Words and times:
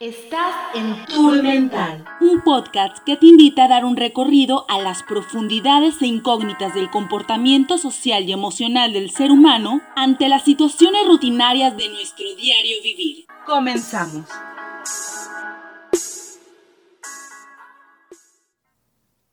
Estás 0.00 0.56
en 0.74 1.06
Tour 1.06 1.40
Mental, 1.40 2.04
un 2.20 2.42
podcast 2.42 2.98
que 3.04 3.16
te 3.16 3.26
invita 3.26 3.64
a 3.64 3.68
dar 3.68 3.84
un 3.84 3.96
recorrido 3.96 4.66
a 4.68 4.80
las 4.80 5.04
profundidades 5.04 6.02
e 6.02 6.06
incógnitas 6.06 6.74
del 6.74 6.90
comportamiento 6.90 7.78
social 7.78 8.24
y 8.24 8.32
emocional 8.32 8.92
del 8.92 9.10
ser 9.10 9.30
humano 9.30 9.82
ante 9.94 10.28
las 10.28 10.42
situaciones 10.42 11.06
rutinarias 11.06 11.76
de 11.76 11.88
nuestro 11.90 12.26
diario 12.34 12.82
vivir. 12.82 13.26
Comenzamos. 13.46 14.28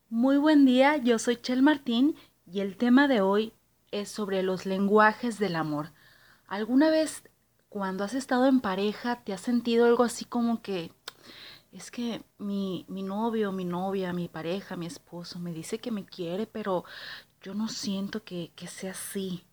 Muy 0.09 0.37
buen 0.37 0.65
día, 0.65 0.97
yo 0.97 1.17
soy 1.17 1.37
Chel 1.37 1.63
Martín 1.63 2.15
y 2.45 2.59
el 2.59 2.77
tema 2.77 3.07
de 3.07 3.21
hoy 3.21 3.53
es 3.89 4.09
sobre 4.09 4.43
los 4.43 4.67
lenguajes 4.67 5.39
del 5.39 5.55
amor. 5.55 5.91
¿Alguna 6.45 6.91
vez 6.91 7.23
cuando 7.71 8.03
has 8.03 8.13
estado 8.15 8.47
en 8.47 8.59
pareja 8.59 9.23
te 9.23 9.31
has 9.31 9.39
sentido 9.39 9.85
algo 9.85 10.03
así 10.03 10.25
como 10.25 10.61
que 10.61 10.91
es 11.71 11.89
que 11.89 12.21
mi, 12.37 12.85
mi 12.89 13.01
novio, 13.01 13.53
mi 13.53 13.63
novia, 13.63 14.11
mi 14.11 14.27
pareja, 14.27 14.75
mi 14.75 14.87
esposo 14.87 15.39
me 15.39 15.53
dice 15.53 15.79
que 15.79 15.89
me 15.89 16.03
quiere, 16.05 16.47
pero 16.47 16.83
yo 17.41 17.53
no 17.53 17.69
siento 17.69 18.25
que, 18.25 18.51
que 18.57 18.67
sea 18.67 18.91
así. 18.91 19.45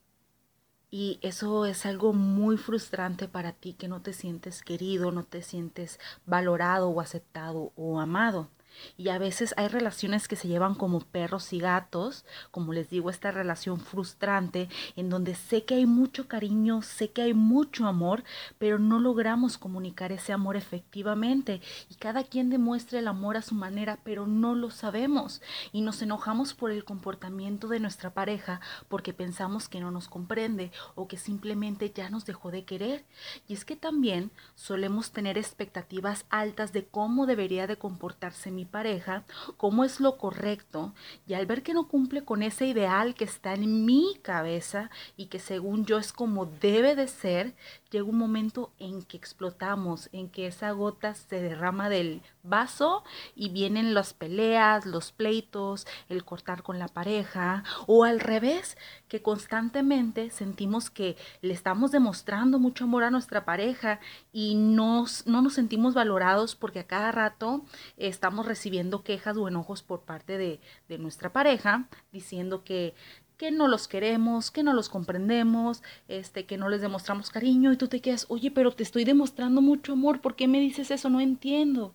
Y 0.91 1.21
eso 1.23 1.65
es 1.65 1.87
algo 1.87 2.13
muy 2.13 2.57
frustrante 2.57 3.29
para 3.29 3.53
ti, 3.53 3.75
que 3.75 3.87
no 3.87 4.03
te 4.03 4.13
sientes 4.13 4.63
querido, 4.63 5.13
no 5.13 5.23
te 5.23 5.43
sientes 5.43 6.01
valorado 6.27 6.89
o 6.89 7.01
aceptado 7.01 7.73
o 7.77 8.01
amado. 8.01 8.49
Y 8.97 9.09
a 9.09 9.19
veces 9.19 9.55
hay 9.57 9.69
relaciones 9.69 10.29
que 10.29 10.37
se 10.37 10.49
llevan 10.49 10.75
como 10.75 11.01
perros 11.01 11.53
y 11.53 11.59
gatos, 11.59 12.25
como 12.51 12.73
les 12.73 12.91
digo, 12.91 13.11
esta 13.11 13.31
relación 13.31 13.81
frustrante, 13.81 14.69
en 14.97 15.09
donde 15.09 15.35
sé 15.35 15.65
que 15.65 15.75
hay 15.75 15.87
mucho 15.87 16.29
cariño, 16.29 16.83
sé 16.83 17.11
que 17.11 17.23
hay 17.23 17.35
mucho 17.35 17.87
amor, 17.87 18.25
pero 18.59 18.79
no 18.79 18.99
logramos 18.99 19.59
comunicar 19.59 20.13
ese 20.13 20.33
amor 20.33 20.57
efectivamente. 20.57 21.61
Y 21.91 21.95
cada 21.97 22.25
quien 22.25 22.51
demuestra 22.51 22.99
el 22.99 23.09
amor 23.09 23.37
a 23.37 23.43
su 23.43 23.55
manera, 23.55 23.99
pero 24.05 24.27
no 24.27 24.55
lo 24.55 24.71
sabemos. 24.71 25.43
Y 25.73 25.83
nos 25.83 26.03
enojamos 26.03 26.55
por 26.55 26.71
el 26.71 26.85
comportamiento 26.85 27.69
de 27.69 27.81
nuestra 27.81 28.11
pareja 28.11 28.61
porque 28.89 29.13
pensamos 29.13 29.69
que 29.69 29.81
no 29.81 29.91
nos 29.91 30.09
comprende 30.09 30.71
o 30.95 31.09
que 31.09 31.17
simplemente 31.17 31.93
ya 31.95 32.11
nos 32.11 32.25
dejó 32.27 32.51
de 32.51 32.65
querer. 32.65 33.05
Y 33.47 33.55
es 33.55 33.65
que 33.65 33.77
también 33.77 34.31
solemos 34.55 35.13
tener 35.13 35.39
expectativas 35.39 36.25
altas 36.31 36.73
de 36.73 36.87
cómo 36.87 37.27
debería 37.27 37.67
de 37.67 37.77
comportarse 37.77 38.51
mi 38.51 38.65
pareja, 38.69 39.25
cómo 39.57 39.85
es 39.85 40.01
lo 40.01 40.17
correcto, 40.17 40.95
y 41.27 41.35
al 41.35 41.47
ver 41.47 41.63
que 41.63 41.75
no 41.75 41.89
cumple 41.89 42.25
con 42.25 42.43
ese 42.43 42.67
ideal 42.67 43.15
que 43.15 43.25
está 43.25 43.55
en 43.55 43.85
mi 43.85 44.17
cabeza 44.23 44.91
y 45.17 45.27
que 45.27 45.39
según 45.39 45.85
yo 45.85 45.99
es 45.99 46.13
como 46.13 46.47
debe 46.47 46.95
de 46.95 47.09
ser, 47.09 47.55
llega 47.91 48.05
un 48.05 48.19
momento 48.19 48.73
en 48.79 49.03
que 49.03 49.17
explotamos, 49.17 50.09
en 50.13 50.29
que 50.29 50.47
esa 50.47 50.71
gota 50.73 51.15
se 51.15 51.41
derrama 51.41 51.89
del 51.89 52.23
vaso 52.49 53.05
y 53.35 53.51
vienen 53.51 53.95
las 53.95 54.15
peleas, 54.15 54.87
los 54.87 55.13
pleitos, 55.13 55.87
el 56.09 56.25
cortar 56.25 56.63
con 56.63 56.79
la 56.79 56.89
pareja, 56.89 57.65
o 57.87 58.05
al 58.05 58.21
revés, 58.21 58.77
que 59.09 59.23
constantemente 59.23 60.31
sentimos 60.31 60.91
que 60.91 61.17
le 61.41 61.55
estamos 61.55 61.93
demostrando 61.93 62.59
mucho 62.59 62.85
amor 62.85 63.05
a 63.05 63.11
nuestra 63.11 63.45
pareja 63.45 64.01
y 64.33 64.55
nos, 64.55 65.27
no 65.27 65.43
nos 65.43 65.55
sentimos 65.55 65.95
valorados 65.95 66.55
porque 66.55 66.81
a 66.81 66.87
cada 66.87 67.13
rato 67.13 67.65
estamos 67.97 68.47
recibiendo 68.47 69.03
quejas 69.03 69.37
o 69.37 69.49
enojos 69.49 69.83
por 69.83 70.03
parte 70.03 70.39
de, 70.39 70.61
de 70.89 70.99
nuestra 70.99 71.33
pareja 71.33 71.89
diciendo 72.13 72.65
que 72.65 72.95
que 73.39 73.53
no 73.53 73.69
los 73.69 73.89
queremos, 73.89 74.51
que 74.51 74.65
no 74.65 74.75
los 74.75 74.89
comprendemos, 74.89 75.83
este, 76.09 76.45
que 76.45 76.59
no 76.59 76.69
les 76.69 76.81
demostramos 76.83 77.31
cariño 77.31 77.73
y 77.73 77.77
tú 77.77 77.87
te 77.87 78.01
quedas, 78.01 78.27
oye, 78.29 78.51
pero 78.51 78.73
te 78.73 78.83
estoy 78.83 79.05
demostrando 79.05 79.63
mucho 79.63 79.93
amor, 79.93 80.21
¿por 80.21 80.35
qué 80.35 80.49
me 80.49 80.61
dices 80.61 80.91
eso? 80.91 81.09
No 81.09 81.21
entiendo. 81.21 81.95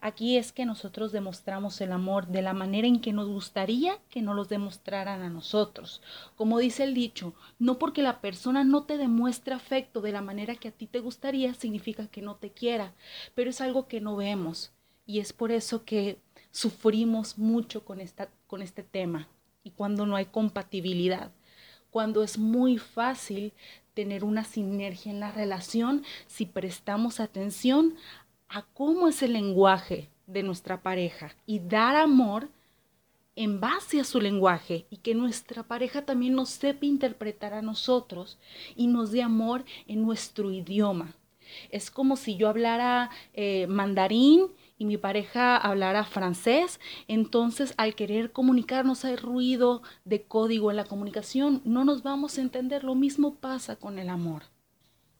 Aquí 0.00 0.36
es 0.36 0.52
que 0.52 0.66
nosotros 0.66 1.12
demostramos 1.12 1.80
el 1.80 1.92
amor 1.92 2.26
de 2.26 2.42
la 2.42 2.52
manera 2.52 2.86
en 2.86 3.00
que 3.00 3.12
nos 3.12 3.28
gustaría 3.28 3.98
que 4.10 4.22
nos 4.22 4.36
los 4.36 4.48
demostraran 4.48 5.22
a 5.22 5.30
nosotros. 5.30 6.02
Como 6.36 6.58
dice 6.58 6.84
el 6.84 6.94
dicho, 6.94 7.34
no 7.58 7.78
porque 7.78 8.02
la 8.02 8.20
persona 8.20 8.64
no 8.64 8.84
te 8.84 8.96
demuestre 8.96 9.54
afecto 9.54 10.00
de 10.00 10.12
la 10.12 10.22
manera 10.22 10.54
que 10.54 10.68
a 10.68 10.72
ti 10.72 10.86
te 10.86 11.00
gustaría, 11.00 11.54
significa 11.54 12.06
que 12.06 12.22
no 12.22 12.36
te 12.36 12.50
quiera, 12.50 12.92
pero 13.34 13.50
es 13.50 13.60
algo 13.60 13.88
que 13.88 14.00
no 14.00 14.16
vemos 14.16 14.72
y 15.06 15.20
es 15.20 15.32
por 15.32 15.52
eso 15.52 15.84
que 15.84 16.18
sufrimos 16.50 17.38
mucho 17.38 17.84
con, 17.84 18.00
esta, 18.00 18.28
con 18.46 18.62
este 18.62 18.82
tema 18.82 19.28
y 19.64 19.70
cuando 19.70 20.06
no 20.06 20.16
hay 20.16 20.26
compatibilidad, 20.26 21.32
cuando 21.90 22.22
es 22.22 22.38
muy 22.38 22.78
fácil 22.78 23.52
tener 23.94 24.24
una 24.24 24.44
sinergia 24.44 25.12
en 25.12 25.20
la 25.20 25.30
relación 25.30 26.04
si 26.26 26.46
prestamos 26.46 27.20
atención 27.20 27.94
a 28.52 28.62
cómo 28.74 29.08
es 29.08 29.22
el 29.22 29.32
lenguaje 29.32 30.08
de 30.26 30.42
nuestra 30.42 30.82
pareja 30.82 31.34
y 31.46 31.58
dar 31.58 31.96
amor 31.96 32.50
en 33.34 33.60
base 33.60 33.98
a 33.98 34.04
su 34.04 34.20
lenguaje 34.20 34.86
y 34.90 34.98
que 34.98 35.14
nuestra 35.14 35.62
pareja 35.62 36.04
también 36.04 36.34
nos 36.34 36.50
sepa 36.50 36.84
interpretar 36.84 37.54
a 37.54 37.62
nosotros 37.62 38.38
y 38.76 38.88
nos 38.88 39.10
dé 39.10 39.22
amor 39.22 39.64
en 39.86 40.02
nuestro 40.02 40.50
idioma. 40.50 41.14
Es 41.70 41.90
como 41.90 42.16
si 42.16 42.36
yo 42.36 42.48
hablara 42.48 43.10
eh, 43.32 43.66
mandarín 43.68 44.48
y 44.76 44.84
mi 44.84 44.98
pareja 44.98 45.56
hablara 45.56 46.04
francés, 46.04 46.78
entonces 47.08 47.72
al 47.78 47.94
querer 47.94 48.32
comunicarnos 48.32 49.04
hay 49.04 49.16
ruido 49.16 49.82
de 50.04 50.22
código 50.22 50.70
en 50.70 50.76
la 50.76 50.84
comunicación, 50.84 51.62
no 51.64 51.84
nos 51.84 52.02
vamos 52.02 52.36
a 52.36 52.42
entender. 52.42 52.84
Lo 52.84 52.94
mismo 52.94 53.34
pasa 53.34 53.76
con 53.76 53.98
el 53.98 54.08
amor. 54.08 54.51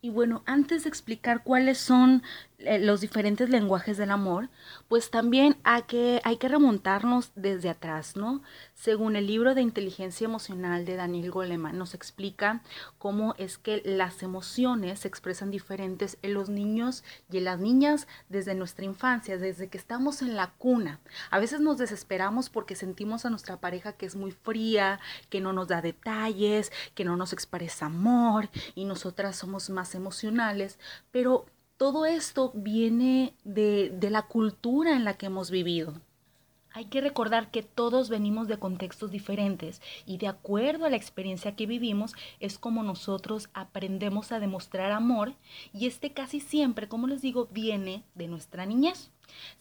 Y 0.05 0.11
bueno, 0.11 0.43
antes 0.47 0.83
de 0.83 0.89
explicar 0.89 1.45
cuáles 1.45 1.79
son 1.79 2.25
eh, 2.59 2.81
los 2.81 3.01
diferentes 3.01 3.49
lenguajes 3.49 3.97
del 3.97 4.11
amor, 4.11 4.51
pues 4.89 5.13
también 5.13 5.57
hay 5.63 5.83
que, 5.83 6.21
hay 6.25 6.39
que 6.39 6.49
remontarnos 6.49 7.31
desde 7.37 7.71
atrás, 7.71 8.17
¿no? 8.17 8.43
Según 8.82 9.15
el 9.15 9.28
libro 9.28 9.54
de 9.54 9.62
inteligencia 9.62 10.25
emocional 10.25 10.84
de 10.84 10.97
Daniel 10.97 11.31
Goleman, 11.31 11.78
nos 11.78 11.94
explica 11.94 12.65
cómo 12.98 13.37
es 13.38 13.56
que 13.56 13.81
las 13.84 14.25
emociones 14.25 14.98
se 14.98 15.06
expresan 15.06 15.53
diferentes 15.53 16.19
en 16.22 16.34
los 16.34 16.48
niños 16.48 17.04
y 17.31 17.38
en 17.38 17.44
las 17.44 17.60
niñas 17.60 18.09
desde 18.28 18.56
nuestra 18.56 18.84
infancia, 18.84 19.38
desde 19.38 19.69
que 19.69 19.78
estamos 19.78 20.21
en 20.21 20.34
la 20.34 20.50
cuna. 20.59 20.98
A 21.31 21.38
veces 21.38 21.60
nos 21.60 21.78
desesperamos 21.78 22.50
porque 22.50 22.75
sentimos 22.75 23.25
a 23.25 23.31
nuestra 23.31 23.60
pareja 23.60 23.92
que 23.92 24.04
es 24.04 24.16
muy 24.16 24.32
fría, 24.32 24.98
que 25.31 25.41
no 25.41 25.53
nos 25.53 25.69
da 25.69 25.81
detalles, 25.81 26.72
que 26.97 27.04
no 27.04 27.16
nos 27.16 27.32
expresa 27.32 27.87
amor 27.87 28.48
y 28.75 28.84
nosotras 28.84 29.37
somos 29.37 29.71
más 29.71 29.94
emocionales, 29.94 30.81
pero 31.12 31.47
todo 31.76 32.04
esto 32.04 32.50
viene 32.53 33.37
de, 33.44 33.97
la 34.10 34.22
cultura 34.22 34.97
en 34.97 35.04
la 35.04 35.15
que 35.15 35.26
hemos 35.26 35.53
vivido. 35.53 35.94
Hay 36.75 36.87
que 36.87 37.00
recordar 37.00 37.50
que 37.50 37.62
todos 37.62 38.09
venimos 38.09 38.49
de 38.49 38.59
contextos 38.59 39.10
diferentes 39.10 39.83
y 40.06 40.19
de 40.19 40.28
acuerdo 40.28 40.87
a 40.87 40.91
la 40.91 40.97
experiencia 40.97 41.55
que 41.55 41.66
vivimos 41.66 42.15
es 42.41 42.59
como 42.59 42.83
nosotros 42.83 43.50
aprendemos 43.53 44.33
a 44.33 44.41
demostrar 44.41 44.93
amor 44.93 45.34
y 45.72 45.87
este 45.87 46.12
casi 46.12 46.41
siempre, 46.41 46.88
como 46.88 47.06
les 47.06 47.21
digo, 47.21 47.49
viene 47.50 48.05
de 48.15 48.28
nuestra 48.28 48.65
niñez. 48.65 49.10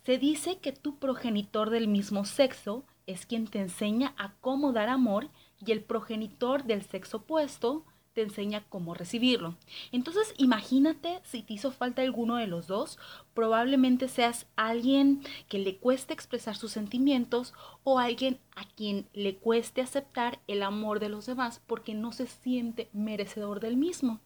Se 0.04 0.18
dice 0.18 0.60
que 0.60 0.72
tu 0.72 0.98
progenitor 1.00 1.70
del 1.70 1.88
mismo 1.88 2.26
sexo 2.26 2.86
es 3.08 3.26
quien 3.26 3.48
te 3.48 3.60
enseña 3.60 4.14
a 4.18 4.34
cómo 4.40 4.72
dar 4.72 4.90
amor 4.90 5.30
y 5.66 5.72
el 5.72 5.84
progenitor 5.84 6.64
del 6.64 6.84
sexo 6.84 7.18
opuesto 7.18 7.86
te 8.14 8.22
enseña 8.22 8.64
cómo 8.70 8.94
recibirlo. 8.94 9.56
Entonces, 9.92 10.34
imagínate 10.38 11.20
si 11.24 11.44
te 11.44 11.54
hizo 11.54 11.72
falta 11.72 12.02
alguno 12.02 12.36
de 12.36 12.48
los 12.48 12.68
dos, 12.68 12.98
probablemente 13.34 14.08
seas 14.08 14.48
alguien 14.56 15.22
que 15.48 15.60
le 15.60 15.78
cueste 15.78 16.14
expresar 16.14 16.56
sus 16.56 16.72
sentimientos 16.72 17.54
o 17.84 18.00
alguien 18.00 18.40
a 18.56 18.66
quien 18.66 19.08
le 19.14 19.36
cueste 19.38 19.82
aceptar 19.82 20.40
el 20.48 20.64
amor 20.64 21.00
de 21.00 21.10
los 21.10 21.26
demás 21.26 21.62
porque 21.68 21.94
no 21.94 22.12
se 22.12 22.28
siente 22.28 22.90
merecedor 22.94 23.60
del 23.60 23.78
mismo. 23.78 24.20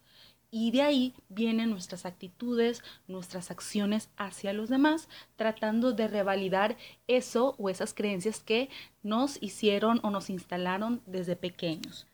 Y 0.50 0.70
de 0.70 0.82
ahí 0.82 1.14
vienen 1.28 1.70
nuestras 1.70 2.06
actitudes, 2.06 2.82
nuestras 3.08 3.50
acciones 3.50 4.10
hacia 4.16 4.52
los 4.52 4.68
demás, 4.68 5.08
tratando 5.34 5.92
de 5.92 6.08
revalidar 6.08 6.76
eso 7.08 7.56
o 7.58 7.68
esas 7.68 7.92
creencias 7.92 8.40
que 8.40 8.70
nos 9.02 9.42
hicieron 9.42 10.00
o 10.02 10.10
nos 10.10 10.30
instalaron 10.30 11.02
desde 11.04 11.36
pequeños. 11.36 12.06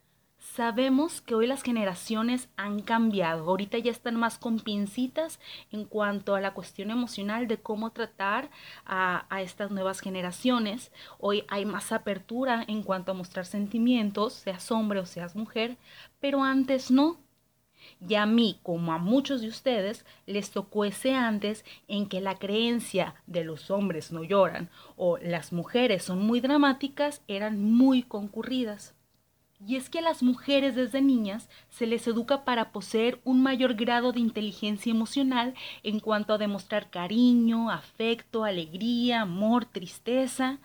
Sabemos 0.54 1.22
que 1.22 1.34
hoy 1.34 1.46
las 1.46 1.62
generaciones 1.62 2.50
han 2.58 2.82
cambiado. 2.82 3.48
Ahorita 3.48 3.78
ya 3.78 3.90
están 3.90 4.16
más 4.16 4.36
con 4.36 4.60
pincitas 4.60 5.40
en 5.70 5.86
cuanto 5.86 6.34
a 6.34 6.42
la 6.42 6.52
cuestión 6.52 6.90
emocional 6.90 7.48
de 7.48 7.56
cómo 7.56 7.90
tratar 7.92 8.50
a, 8.84 9.24
estas 9.40 9.70
nuevas 9.70 10.00
generaciones. 10.00 10.92
Hoy 11.18 11.44
hay 11.48 11.64
más 11.64 11.90
apertura 11.90 12.66
en 12.68 12.82
cuanto 12.82 13.12
a 13.12 13.14
mostrar 13.14 13.46
sentimientos, 13.46 14.34
seas 14.34 14.70
hombre 14.70 15.00
o 15.00 15.06
seas 15.06 15.36
mujer, 15.36 15.78
pero 16.20 16.44
antes 16.44 16.90
no. 16.90 17.16
Y 18.06 18.16
a 18.16 18.26
mí, 18.26 18.60
como 18.62 18.92
a 18.92 18.98
muchos 18.98 19.40
de 19.40 19.48
ustedes, 19.48 20.04
les 20.26 20.50
tocó 20.50 20.84
ese 20.84 21.14
antes 21.14 21.64
en 21.88 22.10
que 22.10 22.20
la 22.20 22.38
creencia 22.38 23.14
de 23.26 23.42
los 23.44 23.70
hombres 23.70 24.12
no 24.12 24.22
lloran 24.22 24.68
o 24.98 25.16
las 25.16 25.50
mujeres 25.50 26.02
son 26.02 26.20
muy 26.20 26.42
dramáticas 26.42 27.22
eran 27.26 27.58
muy 27.58 28.02
concurridas. 28.02 28.94
Y 29.64 29.76
es 29.76 29.88
que 29.88 30.00
a 30.00 30.02
las 30.02 30.22
mujeres 30.22 30.74
desde 30.74 31.00
niñas 31.00 31.48
se 31.70 31.86
les 31.86 32.06
educa 32.08 32.44
para 32.44 32.72
poseer 32.72 33.20
un 33.24 33.42
mayor 33.42 33.74
grado 33.74 34.12
de 34.12 34.18
inteligencia 34.18 34.90
emocional 34.90 35.54
en 35.84 36.00
cuanto 36.00 36.34
a 36.34 36.38
demostrar 36.38 36.90
cariño, 36.90 37.70
afecto, 37.70 38.44
alegría, 38.44 39.20
amor, 39.22 39.64
tristeza, 39.64 40.58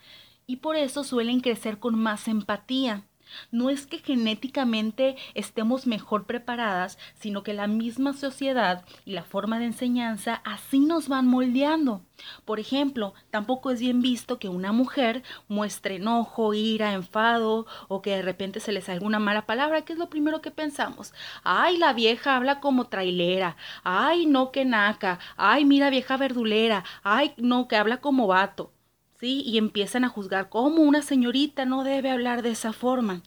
y 0.47 0.57
por 0.57 0.77
eso 0.77 1.03
suelen 1.03 1.41
crecer 1.41 1.77
con 1.77 1.95
más 1.95 2.27
empatía. 2.27 3.03
No 3.51 3.69
es 3.69 3.87
que 3.87 3.99
genéticamente 3.99 5.15
estemos 5.33 5.87
mejor 5.87 6.25
preparadas, 6.25 6.97
sino 7.15 7.43
que 7.43 7.53
la 7.53 7.67
misma 7.67 8.13
sociedad 8.13 8.83
y 9.05 9.11
la 9.11 9.23
forma 9.23 9.59
de 9.59 9.65
enseñanza 9.65 10.41
así 10.45 10.79
nos 10.79 11.07
van 11.07 11.27
moldeando. 11.27 12.01
Por 12.45 12.59
ejemplo, 12.59 13.13
tampoco 13.29 13.71
es 13.71 13.79
bien 13.79 14.01
visto 14.01 14.39
que 14.39 14.49
una 14.49 14.71
mujer 14.71 15.23
muestre 15.47 15.95
enojo, 15.95 16.53
ira, 16.53 16.93
enfado 16.93 17.67
o 17.87 18.01
que 18.01 18.15
de 18.15 18.21
repente 18.21 18.59
se 18.59 18.71
le 18.71 18.81
salga 18.81 19.05
una 19.05 19.19
mala 19.19 19.45
palabra, 19.45 19.83
que 19.83 19.93
es 19.93 19.99
lo 19.99 20.09
primero 20.09 20.41
que 20.41 20.51
pensamos. 20.51 21.13
Ay, 21.43 21.77
la 21.77 21.93
vieja 21.93 22.35
habla 22.35 22.59
como 22.59 22.87
trailera. 22.87 23.55
Ay, 23.83 24.25
no, 24.25 24.51
que 24.51 24.65
naca. 24.65 25.19
Ay, 25.35 25.65
mira, 25.65 25.89
vieja 25.89 26.17
verdulera. 26.17 26.83
Ay, 27.03 27.33
no, 27.37 27.67
que 27.67 27.75
habla 27.75 27.97
como 27.97 28.27
vato. 28.27 28.71
¿Sí? 29.19 29.43
Y 29.45 29.57
empiezan 29.57 30.03
a 30.03 30.09
juzgar 30.09 30.49
cómo 30.49 30.81
una 30.81 31.01
señorita 31.01 31.65
no 31.65 31.83
debe 31.83 32.11
hablar 32.11 32.41
de 32.41 32.51
esa 32.51 32.73
forma. 32.73 33.21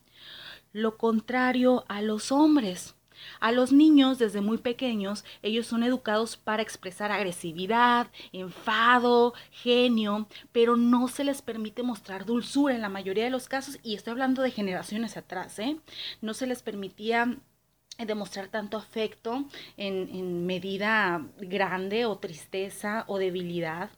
Lo 0.72 0.96
contrario 0.96 1.84
a 1.88 2.02
los 2.02 2.32
hombres. 2.32 2.94
A 3.38 3.52
los 3.52 3.70
niños 3.70 4.18
desde 4.18 4.40
muy 4.40 4.58
pequeños, 4.58 5.24
ellos 5.42 5.66
son 5.66 5.82
educados 5.82 6.38
para 6.38 6.62
expresar 6.62 7.12
agresividad, 7.12 8.08
enfado, 8.32 9.34
genio, 9.50 10.26
pero 10.52 10.76
no 10.76 11.06
se 11.08 11.24
les 11.24 11.42
permite 11.42 11.82
mostrar 11.82 12.24
dulzura 12.24 12.74
en 12.74 12.80
la 12.80 12.88
mayoría 12.88 13.24
de 13.24 13.30
los 13.30 13.46
casos, 13.46 13.78
y 13.82 13.94
estoy 13.94 14.12
hablando 14.12 14.40
de 14.40 14.50
generaciones 14.50 15.18
atrás, 15.18 15.58
¿eh? 15.58 15.76
No 16.22 16.32
se 16.32 16.46
les 16.46 16.62
permitía 16.62 17.36
demostrar 17.98 18.48
tanto 18.48 18.78
afecto 18.78 19.44
en, 19.76 20.08
en 20.14 20.46
medida 20.46 21.26
grande 21.38 22.06
o 22.06 22.16
tristeza 22.16 23.04
o 23.06 23.18
debilidad. 23.18 23.90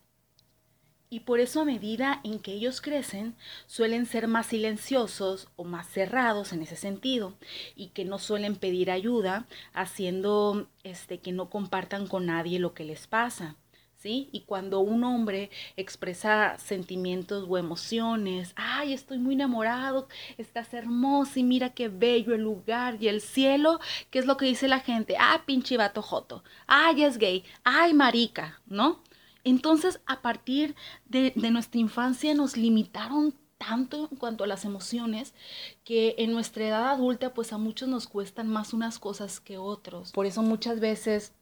Y 1.12 1.20
por 1.20 1.40
eso 1.40 1.60
a 1.60 1.66
medida 1.66 2.22
en 2.24 2.38
que 2.38 2.52
ellos 2.52 2.80
crecen, 2.80 3.34
suelen 3.66 4.06
ser 4.06 4.28
más 4.28 4.46
silenciosos 4.46 5.46
o 5.56 5.64
más 5.64 5.86
cerrados 5.86 6.54
en 6.54 6.62
ese 6.62 6.74
sentido 6.74 7.34
y 7.76 7.88
que 7.88 8.06
no 8.06 8.18
suelen 8.18 8.56
pedir 8.56 8.90
ayuda, 8.90 9.46
haciendo 9.74 10.68
este 10.84 11.18
que 11.18 11.32
no 11.32 11.50
compartan 11.50 12.06
con 12.06 12.24
nadie 12.24 12.58
lo 12.58 12.72
que 12.72 12.86
les 12.86 13.08
pasa. 13.08 13.56
¿Sí? 13.98 14.30
Y 14.32 14.40
cuando 14.40 14.80
un 14.80 15.04
hombre 15.04 15.50
expresa 15.76 16.56
sentimientos 16.58 17.44
o 17.46 17.58
emociones, 17.58 18.54
ay, 18.56 18.94
estoy 18.94 19.18
muy 19.18 19.34
enamorado, 19.34 20.08
estás 20.38 20.72
hermoso 20.72 21.38
y 21.38 21.44
mira 21.44 21.74
qué 21.74 21.88
bello 21.88 22.34
el 22.34 22.40
lugar 22.40 22.96
y 23.00 23.08
el 23.08 23.20
cielo, 23.20 23.80
¿qué 24.10 24.18
es 24.18 24.24
lo 24.24 24.38
que 24.38 24.46
dice 24.46 24.66
la 24.66 24.80
gente? 24.80 25.14
Ah, 25.20 25.42
pinche 25.44 25.76
vato 25.76 26.00
joto, 26.00 26.42
ay, 26.66 27.04
es 27.04 27.18
gay, 27.18 27.44
ay, 27.64 27.92
marica, 27.92 28.60
¿no? 28.66 29.02
Entonces, 29.44 30.00
a 30.06 30.22
partir 30.22 30.74
de, 31.06 31.32
nuestra 31.36 31.80
infancia 31.80 32.34
nos 32.34 32.56
limitaron 32.56 33.34
tanto 33.58 34.08
en 34.10 34.16
cuanto 34.16 34.44
a 34.44 34.46
las 34.46 34.64
emociones 34.64 35.34
que 35.84 36.16
en 36.18 36.32
nuestra 36.32 36.66
edad 36.66 36.88
adulta 36.90 37.32
pues 37.32 37.52
a 37.52 37.58
muchos 37.58 37.88
nos 37.88 38.08
cuestan 38.08 38.48
más 38.48 38.72
unas 38.72 38.98
cosas 38.98 39.38
que 39.38 39.58
otros. 39.58 40.10
Por 40.12 40.26
eso 40.26 40.42
muchas 40.42 40.80
veces 40.80 41.32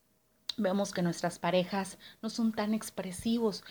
vemos 0.58 0.93
que 0.93 1.02
nuestras 1.02 1.38
parejas 1.38 1.99
no 2.20 2.29
son 2.29 2.52
tan 2.52 2.75
expresivos, 2.75 3.64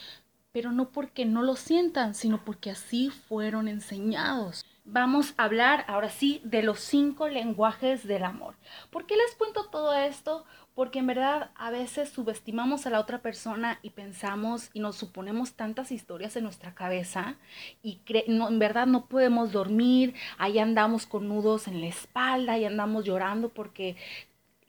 pero 0.52 0.72
no 0.72 0.92
porque 0.92 1.26
no 1.26 1.44
lo 1.44 1.56
sientan, 1.56 2.16
sino 2.16 2.44
porque 2.44 2.72
así 2.72 3.10
fueron 3.10 3.68
enseñados. 3.68 4.66
Vamos 4.92 5.36
a 5.38 5.44
hablar 5.44 5.86
ahora 5.88 6.10
sí 6.10 6.42
de 6.44 6.64
los 6.64 6.80
cinco 6.80 7.28
lenguajes 7.28 8.08
del 8.08 8.24
amor. 8.24 8.56
¿Por 8.90 9.06
qué 9.06 9.16
les 9.16 9.36
cuento 9.36 9.66
todo 9.66 9.94
esto? 9.94 10.46
porque 10.80 11.00
en 11.00 11.08
verdad 11.08 11.50
a 11.56 11.72
veces 11.72 12.08
subestimamos 12.08 12.86
a 12.86 12.90
la 12.90 13.02
otra 13.02 13.22
persona 13.22 13.80
y 13.84 13.90
pensamos 13.90 14.70
y 14.74 14.80
nos 14.80 14.96
suponemos 14.96 15.52
tantas 15.52 15.92
historias 15.92 16.38
en 16.38 16.46
nuestra 16.46 16.74
cabeza 16.74 17.36
y 17.84 18.00
en 18.08 18.60
verdad 18.60 18.88
no 18.88 19.08
podemos 19.08 19.52
dormir, 19.52 20.14
ahí 20.38 20.58
andamos 20.58 21.06
con 21.06 21.28
nudos 21.28 21.68
en 21.68 21.82
la 21.82 21.88
espalda 21.88 22.58
y 22.58 22.64
andamos 22.64 23.04
llorando 23.04 23.50
porque 23.50 23.98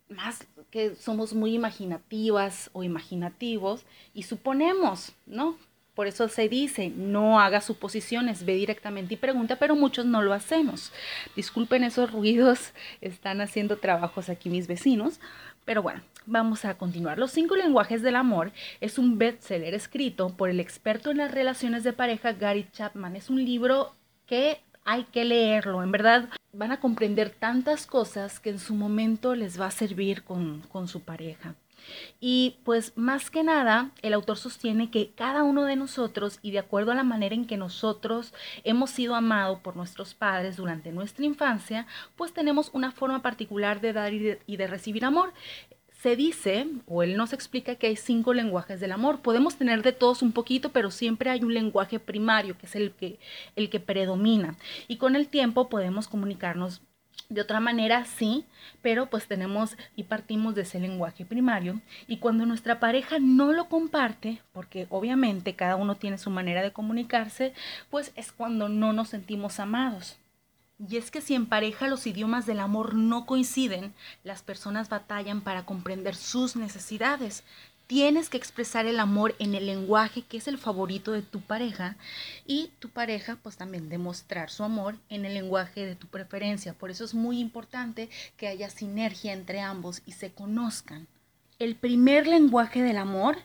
más 0.08 0.48
que 0.72 0.96
somos 0.96 1.32
muy 1.32 1.54
imaginativas 1.54 2.70
o 2.72 2.82
imaginativos 2.82 3.84
y 4.12 4.24
suponemos, 4.24 5.12
¿no? 5.26 5.56
Por 5.94 6.06
eso 6.06 6.28
se 6.28 6.48
dice, 6.48 6.90
no 6.94 7.40
haga 7.40 7.60
suposiciones, 7.60 8.44
ve 8.44 8.54
directamente 8.54 9.14
y 9.14 9.16
pregunta, 9.16 9.56
pero 9.56 9.76
muchos 9.76 10.06
no 10.06 10.22
lo 10.22 10.32
hacemos. 10.32 10.92
Disculpen 11.36 11.84
esos 11.84 12.12
ruidos, 12.12 12.72
están 13.00 13.40
haciendo 13.40 13.78
trabajos 13.78 14.28
aquí 14.28 14.48
mis 14.48 14.66
vecinos, 14.66 15.20
pero 15.64 15.82
bueno, 15.82 16.00
vamos 16.26 16.64
a 16.64 16.74
continuar. 16.78 17.18
Los 17.18 17.32
cinco 17.32 17.56
lenguajes 17.56 18.02
del 18.02 18.16
amor 18.16 18.52
es 18.80 18.98
un 18.98 19.18
bestseller 19.18 19.74
escrito 19.74 20.30
por 20.30 20.48
el 20.48 20.60
experto 20.60 21.10
en 21.10 21.18
las 21.18 21.32
relaciones 21.32 21.84
de 21.84 21.92
pareja 21.92 22.32
Gary 22.32 22.66
Chapman. 22.72 23.16
Es 23.16 23.30
un 23.30 23.44
libro 23.44 23.94
que 24.26 24.60
hay 24.84 25.04
que 25.04 25.24
leerlo. 25.24 25.82
En 25.82 25.92
verdad 25.92 26.28
van 26.52 26.72
a 26.72 26.80
comprender 26.80 27.30
tantas 27.30 27.86
cosas 27.86 28.40
que 28.40 28.50
en 28.50 28.58
su 28.58 28.74
momento 28.74 29.34
les 29.34 29.60
va 29.60 29.66
a 29.66 29.70
servir 29.70 30.22
con, 30.22 30.60
con 30.72 30.88
su 30.88 31.00
pareja. 31.00 31.54
Y 32.20 32.56
pues 32.64 32.92
más 32.96 33.30
que 33.30 33.42
nada, 33.42 33.90
el 34.02 34.14
autor 34.14 34.36
sostiene 34.36 34.90
que 34.90 35.10
cada 35.10 35.42
uno 35.42 35.64
de 35.64 35.76
nosotros, 35.76 36.38
y 36.42 36.50
de 36.50 36.58
acuerdo 36.58 36.92
a 36.92 36.94
la 36.94 37.04
manera 37.04 37.34
en 37.34 37.46
que 37.46 37.56
nosotros 37.56 38.32
hemos 38.64 38.90
sido 38.90 39.14
amados 39.14 39.58
por 39.60 39.76
nuestros 39.76 40.14
padres 40.14 40.56
durante 40.56 40.92
nuestra 40.92 41.24
infancia, 41.24 41.86
pues 42.16 42.32
tenemos 42.32 42.70
una 42.72 42.92
forma 42.92 43.22
particular 43.22 43.80
de 43.80 43.92
dar 43.92 44.12
y 44.12 44.18
de, 44.18 44.40
y 44.46 44.56
de 44.56 44.66
recibir 44.66 45.04
amor 45.04 45.32
se 46.00 46.16
dice, 46.16 46.66
o 46.86 47.02
él 47.02 47.18
nos 47.18 47.34
explica 47.34 47.74
que 47.74 47.88
hay 47.88 47.96
cinco 47.96 48.32
lenguajes 48.32 48.80
del 48.80 48.92
amor. 48.92 49.20
Podemos 49.20 49.56
tener 49.56 49.82
de 49.82 49.92
todos 49.92 50.22
un 50.22 50.32
poquito, 50.32 50.70
pero 50.70 50.90
siempre 50.90 51.28
hay 51.28 51.44
un 51.44 51.52
lenguaje 51.52 52.00
primario, 52.00 52.56
que 52.56 52.64
es 52.64 52.74
el 52.74 52.92
que, 52.92 53.18
el 53.54 53.68
que 53.68 53.80
predomina. 53.80 54.56
Y 54.88 54.96
con 54.96 55.14
el 55.14 55.28
tiempo 55.28 55.68
podemos 55.68 56.08
comunicarnos 56.08 56.80
de 57.30 57.40
otra 57.40 57.60
manera, 57.60 58.04
sí, 58.04 58.44
pero 58.82 59.06
pues 59.06 59.26
tenemos 59.26 59.76
y 59.96 60.02
partimos 60.02 60.54
de 60.54 60.62
ese 60.62 60.80
lenguaje 60.80 61.24
primario. 61.24 61.80
Y 62.06 62.18
cuando 62.18 62.44
nuestra 62.44 62.80
pareja 62.80 63.18
no 63.20 63.52
lo 63.52 63.68
comparte, 63.68 64.42
porque 64.52 64.86
obviamente 64.90 65.54
cada 65.54 65.76
uno 65.76 65.94
tiene 65.94 66.18
su 66.18 66.28
manera 66.28 66.60
de 66.60 66.72
comunicarse, 66.72 67.54
pues 67.88 68.12
es 68.16 68.32
cuando 68.32 68.68
no 68.68 68.92
nos 68.92 69.08
sentimos 69.08 69.60
amados. 69.60 70.18
Y 70.88 70.96
es 70.96 71.10
que 71.10 71.20
si 71.20 71.34
en 71.34 71.46
pareja 71.46 71.88
los 71.88 72.06
idiomas 72.06 72.46
del 72.46 72.58
amor 72.58 72.94
no 72.94 73.26
coinciden, 73.26 73.94
las 74.24 74.42
personas 74.42 74.88
batallan 74.88 75.42
para 75.42 75.64
comprender 75.64 76.16
sus 76.16 76.56
necesidades 76.56 77.44
tienes 77.90 78.28
que 78.28 78.36
expresar 78.36 78.86
el 78.86 79.00
amor 79.00 79.34
en 79.40 79.56
el 79.56 79.66
lenguaje 79.66 80.22
que 80.22 80.36
es 80.36 80.46
el 80.46 80.58
favorito 80.58 81.10
de 81.10 81.22
tu 81.22 81.40
pareja 81.40 81.96
y 82.46 82.70
tu 82.78 82.88
pareja 82.88 83.36
pues 83.42 83.56
también 83.56 83.88
demostrar 83.88 84.48
su 84.48 84.62
amor 84.62 84.94
en 85.08 85.24
el 85.24 85.34
lenguaje 85.34 85.84
de 85.84 85.96
tu 85.96 86.06
preferencia. 86.06 86.72
Por 86.72 86.92
eso 86.92 87.04
es 87.04 87.14
muy 87.14 87.40
importante 87.40 88.08
que 88.36 88.46
haya 88.46 88.70
sinergia 88.70 89.32
entre 89.32 89.60
ambos 89.60 90.02
y 90.06 90.12
se 90.12 90.30
conozcan. 90.30 91.08
El 91.58 91.74
primer 91.74 92.28
lenguaje 92.28 92.80
del 92.80 92.96
amor 92.96 93.38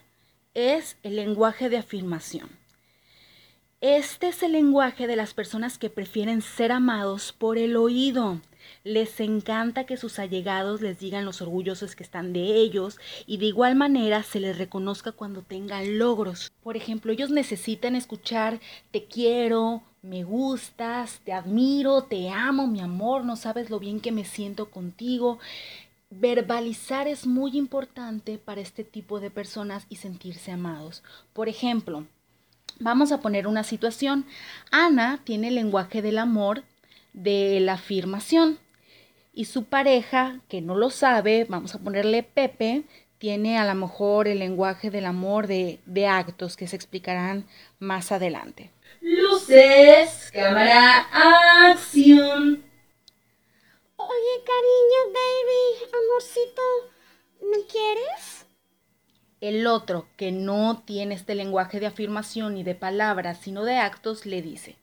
es 0.54 0.96
el 1.02 1.16
lenguaje 1.16 1.68
de 1.68 1.78
afirmación. 1.78 2.48
Este 3.80 4.28
es 4.28 4.44
el 4.44 4.52
lenguaje 4.52 5.08
de 5.08 5.16
las 5.16 5.34
personas 5.34 5.76
que 5.76 5.90
prefieren 5.90 6.40
ser 6.40 6.70
amados 6.70 7.32
por 7.32 7.58
el 7.58 7.76
oído. 7.76 8.40
Les 8.84 9.20
encanta 9.20 9.84
que 9.84 9.96
sus 9.96 10.18
allegados 10.18 10.80
les 10.80 10.98
digan 10.98 11.24
los 11.24 11.42
orgullosos 11.42 11.96
que 11.96 12.02
están 12.02 12.32
de 12.32 12.56
ellos 12.56 12.98
y 13.26 13.38
de 13.38 13.46
igual 13.46 13.76
manera 13.76 14.22
se 14.22 14.40
les 14.40 14.58
reconozca 14.58 15.12
cuando 15.12 15.42
tengan 15.42 15.98
logros. 15.98 16.52
Por 16.62 16.76
ejemplo, 16.76 17.12
ellos 17.12 17.30
necesitan 17.30 17.96
escuchar 17.96 18.60
te 18.90 19.04
quiero, 19.04 19.82
me 20.02 20.22
gustas, 20.22 21.20
te 21.24 21.32
admiro, 21.32 22.02
te 22.04 22.30
amo, 22.30 22.66
mi 22.66 22.80
amor, 22.80 23.24
no 23.24 23.36
sabes 23.36 23.70
lo 23.70 23.78
bien 23.78 24.00
que 24.00 24.12
me 24.12 24.24
siento 24.24 24.70
contigo. 24.70 25.38
Verbalizar 26.10 27.08
es 27.08 27.26
muy 27.26 27.56
importante 27.56 28.38
para 28.38 28.60
este 28.60 28.84
tipo 28.84 29.18
de 29.18 29.30
personas 29.30 29.86
y 29.88 29.96
sentirse 29.96 30.52
amados. 30.52 31.02
Por 31.32 31.48
ejemplo, 31.48 32.06
vamos 32.78 33.10
a 33.10 33.20
poner 33.20 33.48
una 33.48 33.64
situación. 33.64 34.24
Ana 34.70 35.20
tiene 35.24 35.48
el 35.48 35.56
lenguaje 35.56 36.02
del 36.02 36.18
amor 36.18 36.62
de 37.16 37.58
la 37.58 37.72
afirmación. 37.72 38.60
Y 39.32 39.46
su 39.46 39.64
pareja, 39.64 40.40
que 40.48 40.60
no 40.60 40.76
lo 40.76 40.90
sabe, 40.90 41.44
vamos 41.48 41.74
a 41.74 41.80
ponerle 41.80 42.22
Pepe, 42.22 42.84
tiene 43.18 43.58
a 43.58 43.64
lo 43.66 43.74
mejor 43.74 44.28
el 44.28 44.38
lenguaje 44.38 44.90
del 44.90 45.06
amor 45.06 45.46
de, 45.48 45.80
de 45.86 46.06
actos 46.06 46.56
que 46.56 46.68
se 46.68 46.76
explicarán 46.76 47.46
más 47.80 48.12
adelante. 48.12 48.70
Luces, 49.00 50.30
cámara, 50.32 51.08
acción. 51.70 52.64
Oye, 53.96 54.44
cariño, 54.44 55.00
baby, 55.12 55.90
amorcito, 55.92 56.62
¿me 57.40 57.66
quieres? 57.66 58.46
El 59.40 59.66
otro, 59.66 60.06
que 60.16 60.32
no 60.32 60.82
tiene 60.84 61.14
este 61.14 61.34
lenguaje 61.34 61.80
de 61.80 61.86
afirmación 61.86 62.54
ni 62.54 62.62
de 62.62 62.74
palabras, 62.74 63.38
sino 63.40 63.64
de 63.64 63.76
actos, 63.76 64.26
le 64.26 64.42
dice, 64.42 64.76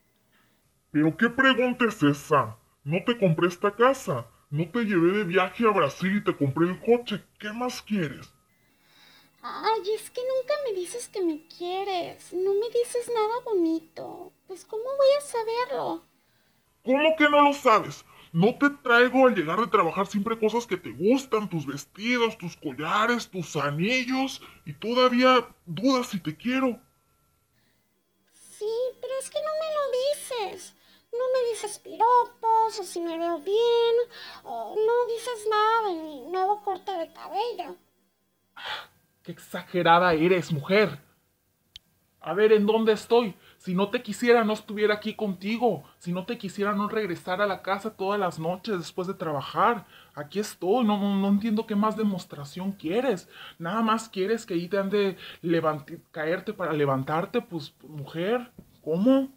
¿Pero 0.93 1.17
qué 1.17 1.29
pregunta 1.29 1.85
es 1.85 2.03
esa? 2.03 2.55
No 2.83 3.03
te 3.03 3.17
compré 3.17 3.47
esta 3.47 3.75
casa. 3.75 4.27
No 4.51 4.69
te 4.69 4.85
llevé 4.85 5.11
de 5.17 5.23
viaje 5.23 5.65
a 5.67 5.71
Brasil 5.71 6.17
y 6.17 6.23
te 6.23 6.37
compré 6.37 6.67
el 6.69 6.79
coche. 6.79 7.23
¿Qué 7.39 7.51
más 7.51 7.81
quieres? 7.81 8.31
Ay, 9.41 9.81
es 9.95 10.11
que 10.11 10.21
nunca 10.21 10.53
me 10.65 10.73
dices 10.79 11.09
que 11.09 11.21
me 11.23 11.47
quieres. 11.47 12.31
No 12.31 12.53
me 12.53 12.69
dices 12.69 13.11
nada 13.13 13.39
bonito. 13.43 14.33
Pues 14.47 14.65
¿cómo 14.65 14.83
voy 14.83 15.07
a 15.17 15.21
saberlo? 15.21 16.05
¿Cómo 16.83 17.15
que 17.17 17.27
no 17.27 17.41
lo 17.41 17.53
sabes? 17.53 18.05
No 18.31 18.55
te 18.55 18.69
traigo 18.69 19.27
al 19.27 19.35
llegar 19.35 19.59
de 19.59 19.67
trabajar 19.67 20.05
siempre 20.05 20.37
cosas 20.37 20.67
que 20.67 20.77
te 20.77 20.91
gustan, 20.91 21.49
tus 21.49 21.65
vestidos, 21.65 22.37
tus 22.37 22.55
collares, 22.55 23.29
tus 23.29 23.55
anillos, 23.55 24.41
y 24.65 24.73
todavía 24.73 25.47
dudas 25.65 26.07
si 26.07 26.19
te 26.19 26.35
quiero. 26.37 26.79
Sí, 28.33 28.73
pero 29.01 29.13
es 29.19 29.29
que 29.31 29.39
no 29.39 29.51
me 29.59 29.73
lo 29.75 30.51
dices. 30.51 30.75
No 31.23 31.39
me 31.39 31.49
dices 31.49 31.79
piropos, 31.79 32.79
o 32.79 32.83
si 32.83 32.99
me 32.99 33.17
veo 33.17 33.39
bien, 33.39 33.95
o 34.43 34.75
no 34.75 35.13
dices 35.13 35.47
nada 35.49 35.89
de 35.89 36.03
mi 36.03 36.21
nuevo 36.25 36.61
corte 36.63 36.91
de 36.91 37.13
cabello. 37.13 37.77
¡Qué 39.23 39.31
exagerada 39.31 40.13
eres, 40.13 40.51
mujer! 40.51 40.99
A 42.19 42.33
ver, 42.33 42.51
¿en 42.51 42.65
dónde 42.65 42.93
estoy? 42.93 43.35
Si 43.57 43.73
no 43.73 43.89
te 43.89 44.01
quisiera, 44.01 44.43
no 44.43 44.53
estuviera 44.53 44.95
aquí 44.95 45.13
contigo. 45.13 45.83
Si 45.97 46.11
no 46.11 46.25
te 46.25 46.37
quisiera, 46.37 46.73
no 46.73 46.89
regresar 46.89 47.41
a 47.41 47.47
la 47.47 47.61
casa 47.61 47.95
todas 47.95 48.19
las 48.19 48.39
noches 48.39 48.77
después 48.77 49.07
de 49.07 49.13
trabajar. 49.13 49.85
Aquí 50.15 50.39
estoy. 50.39 50.85
No, 50.85 50.97
no, 50.97 51.15
no 51.15 51.27
entiendo 51.29 51.65
qué 51.65 51.75
más 51.75 51.95
demostración 51.95 52.73
quieres. 52.73 53.29
Nada 53.59 53.81
más 53.81 54.09
quieres 54.09 54.45
que 54.45 54.55
ahí 54.55 54.67
te 54.67 54.77
han 54.77 54.89
de 54.89 55.17
caerte 56.11 56.53
para 56.53 56.73
levantarte, 56.73 57.41
pues, 57.41 57.73
mujer. 57.81 58.51
¿Cómo? 58.81 59.29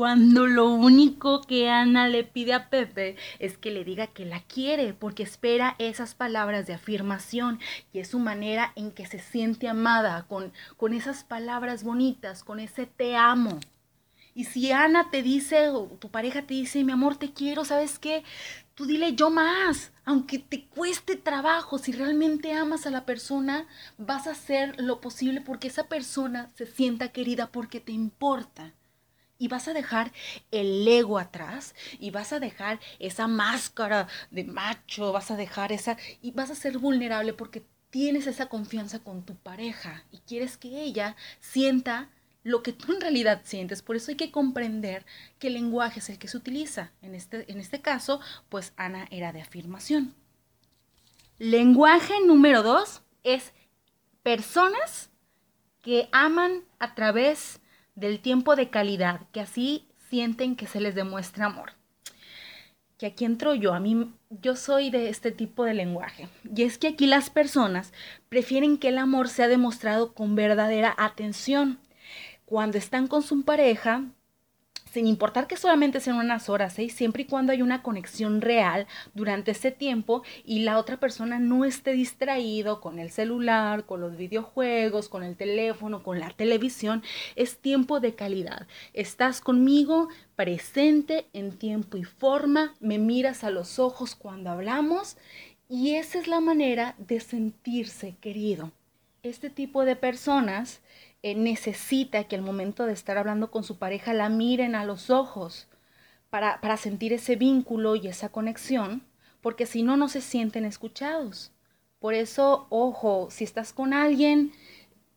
Cuando 0.00 0.46
lo 0.46 0.70
único 0.70 1.42
que 1.42 1.68
Ana 1.68 2.08
le 2.08 2.24
pide 2.24 2.54
a 2.54 2.70
Pepe 2.70 3.16
es 3.38 3.58
que 3.58 3.70
le 3.70 3.84
diga 3.84 4.06
que 4.06 4.24
la 4.24 4.40
quiere, 4.40 4.94
porque 4.94 5.22
espera 5.22 5.76
esas 5.78 6.14
palabras 6.14 6.66
de 6.66 6.72
afirmación 6.72 7.60
y 7.92 7.98
es 7.98 8.08
su 8.08 8.18
manera 8.18 8.72
en 8.76 8.92
que 8.92 9.04
se 9.04 9.18
siente 9.18 9.68
amada, 9.68 10.24
con, 10.26 10.54
con 10.78 10.94
esas 10.94 11.22
palabras 11.22 11.84
bonitas, 11.84 12.44
con 12.44 12.60
ese 12.60 12.86
te 12.86 13.14
amo. 13.14 13.60
Y 14.34 14.44
si 14.44 14.72
Ana 14.72 15.10
te 15.10 15.22
dice, 15.22 15.68
o 15.68 15.82
tu 15.82 16.10
pareja 16.10 16.46
te 16.46 16.54
dice, 16.54 16.82
mi 16.82 16.92
amor, 16.92 17.16
te 17.16 17.34
quiero, 17.34 17.66
¿sabes 17.66 17.98
qué? 17.98 18.24
Tú 18.74 18.86
dile 18.86 19.14
yo 19.14 19.28
más, 19.28 19.92
aunque 20.06 20.38
te 20.38 20.64
cueste 20.64 21.16
trabajo, 21.16 21.76
si 21.76 21.92
realmente 21.92 22.54
amas 22.54 22.86
a 22.86 22.90
la 22.90 23.04
persona, 23.04 23.66
vas 23.98 24.26
a 24.26 24.30
hacer 24.30 24.80
lo 24.80 25.02
posible 25.02 25.42
porque 25.42 25.68
esa 25.68 25.88
persona 25.88 26.48
se 26.54 26.64
sienta 26.64 27.08
querida 27.08 27.48
porque 27.52 27.80
te 27.80 27.92
importa 27.92 28.72
y 29.40 29.48
vas 29.48 29.66
a 29.66 29.72
dejar 29.72 30.12
el 30.52 30.86
ego 30.86 31.18
atrás 31.18 31.74
y 31.98 32.10
vas 32.10 32.32
a 32.32 32.38
dejar 32.38 32.78
esa 33.00 33.26
máscara 33.26 34.06
de 34.30 34.44
macho, 34.44 35.12
vas 35.12 35.30
a 35.32 35.36
dejar 35.36 35.72
esa 35.72 35.96
y 36.20 36.30
vas 36.32 36.50
a 36.50 36.54
ser 36.54 36.76
vulnerable 36.78 37.32
porque 37.32 37.64
tienes 37.88 38.26
esa 38.26 38.46
confianza 38.46 39.00
con 39.00 39.24
tu 39.24 39.34
pareja 39.34 40.04
y 40.12 40.18
quieres 40.18 40.58
que 40.58 40.82
ella 40.82 41.16
sienta 41.40 42.10
lo 42.42 42.62
que 42.62 42.74
tú 42.74 42.92
en 42.92 43.00
realidad 43.00 43.40
sientes. 43.44 43.80
Por 43.80 43.96
eso 43.96 44.10
hay 44.10 44.18
que 44.18 44.30
comprender 44.30 45.06
qué 45.38 45.48
lenguaje 45.48 46.00
es 46.00 46.10
el 46.10 46.18
que 46.18 46.28
se 46.28 46.36
utiliza. 46.36 46.92
En 47.00 47.14
este, 47.14 47.50
en 47.50 47.60
este 47.60 47.80
caso, 47.80 48.20
pues 48.50 48.74
Ana 48.76 49.08
era 49.10 49.32
de 49.32 49.40
afirmación. 49.40 50.14
Lenguaje 51.38 52.14
número 52.26 52.62
dos 52.62 53.00
es 53.24 53.54
personas 54.22 55.08
que 55.80 56.10
aman 56.12 56.64
a 56.78 56.94
través 56.94 57.60
del 58.00 58.20
tiempo 58.20 58.56
de 58.56 58.70
calidad, 58.70 59.20
que 59.32 59.40
así 59.40 59.86
sienten 60.08 60.56
que 60.56 60.66
se 60.66 60.80
les 60.80 60.94
demuestra 60.94 61.46
amor. 61.46 61.74
Que 62.98 63.06
aquí 63.06 63.24
entro 63.24 63.54
yo, 63.54 63.72
a 63.72 63.80
mí 63.80 64.12
yo 64.30 64.56
soy 64.56 64.90
de 64.90 65.08
este 65.08 65.30
tipo 65.30 65.64
de 65.64 65.74
lenguaje. 65.74 66.28
Y 66.54 66.62
es 66.62 66.78
que 66.78 66.88
aquí 66.88 67.06
las 67.06 67.30
personas 67.30 67.92
prefieren 68.28 68.78
que 68.78 68.88
el 68.88 68.98
amor 68.98 69.28
sea 69.28 69.48
demostrado 69.48 70.14
con 70.14 70.34
verdadera 70.34 70.94
atención. 70.98 71.78
Cuando 72.44 72.78
están 72.78 73.06
con 73.06 73.22
su 73.22 73.44
pareja, 73.44 74.04
sin 74.92 75.06
importar 75.06 75.46
que 75.46 75.56
solamente 75.56 76.00
sean 76.00 76.16
unas 76.16 76.48
horas, 76.48 76.78
¿eh? 76.78 76.88
siempre 76.88 77.22
y 77.22 77.26
cuando 77.26 77.52
hay 77.52 77.62
una 77.62 77.82
conexión 77.82 78.40
real 78.40 78.86
durante 79.14 79.52
ese 79.52 79.70
tiempo 79.70 80.22
y 80.44 80.60
la 80.60 80.78
otra 80.78 80.98
persona 80.98 81.38
no 81.38 81.64
esté 81.64 81.92
distraído 81.92 82.80
con 82.80 82.98
el 82.98 83.10
celular, 83.10 83.84
con 83.86 84.00
los 84.00 84.16
videojuegos, 84.16 85.08
con 85.08 85.22
el 85.22 85.36
teléfono, 85.36 86.02
con 86.02 86.18
la 86.18 86.30
televisión, 86.30 87.02
es 87.36 87.58
tiempo 87.58 88.00
de 88.00 88.14
calidad. 88.14 88.66
Estás 88.92 89.40
conmigo 89.40 90.08
presente 90.36 91.26
en 91.32 91.52
tiempo 91.52 91.96
y 91.96 92.04
forma, 92.04 92.74
me 92.80 92.98
miras 92.98 93.44
a 93.44 93.50
los 93.50 93.78
ojos 93.78 94.14
cuando 94.14 94.50
hablamos 94.50 95.16
y 95.68 95.94
esa 95.94 96.18
es 96.18 96.26
la 96.26 96.40
manera 96.40 96.96
de 96.98 97.20
sentirse 97.20 98.16
querido. 98.20 98.72
Este 99.22 99.50
tipo 99.50 99.84
de 99.84 99.96
personas 99.96 100.80
eh, 101.22 101.34
necesita 101.34 102.24
que 102.24 102.36
al 102.36 102.42
momento 102.42 102.86
de 102.86 102.92
estar 102.92 103.18
hablando 103.18 103.50
con 103.50 103.64
su 103.64 103.78
pareja 103.78 104.12
la 104.14 104.28
miren 104.28 104.74
a 104.74 104.84
los 104.84 105.10
ojos 105.10 105.68
para, 106.30 106.60
para 106.60 106.76
sentir 106.76 107.12
ese 107.12 107.36
vínculo 107.36 107.96
y 107.96 108.08
esa 108.08 108.30
conexión, 108.30 109.02
porque 109.40 109.66
si 109.66 109.82
no, 109.82 109.96
no 109.96 110.08
se 110.08 110.20
sienten 110.20 110.64
escuchados. 110.64 111.52
Por 111.98 112.14
eso, 112.14 112.66
ojo, 112.70 113.28
si 113.30 113.44
estás 113.44 113.72
con 113.72 113.92
alguien 113.92 114.52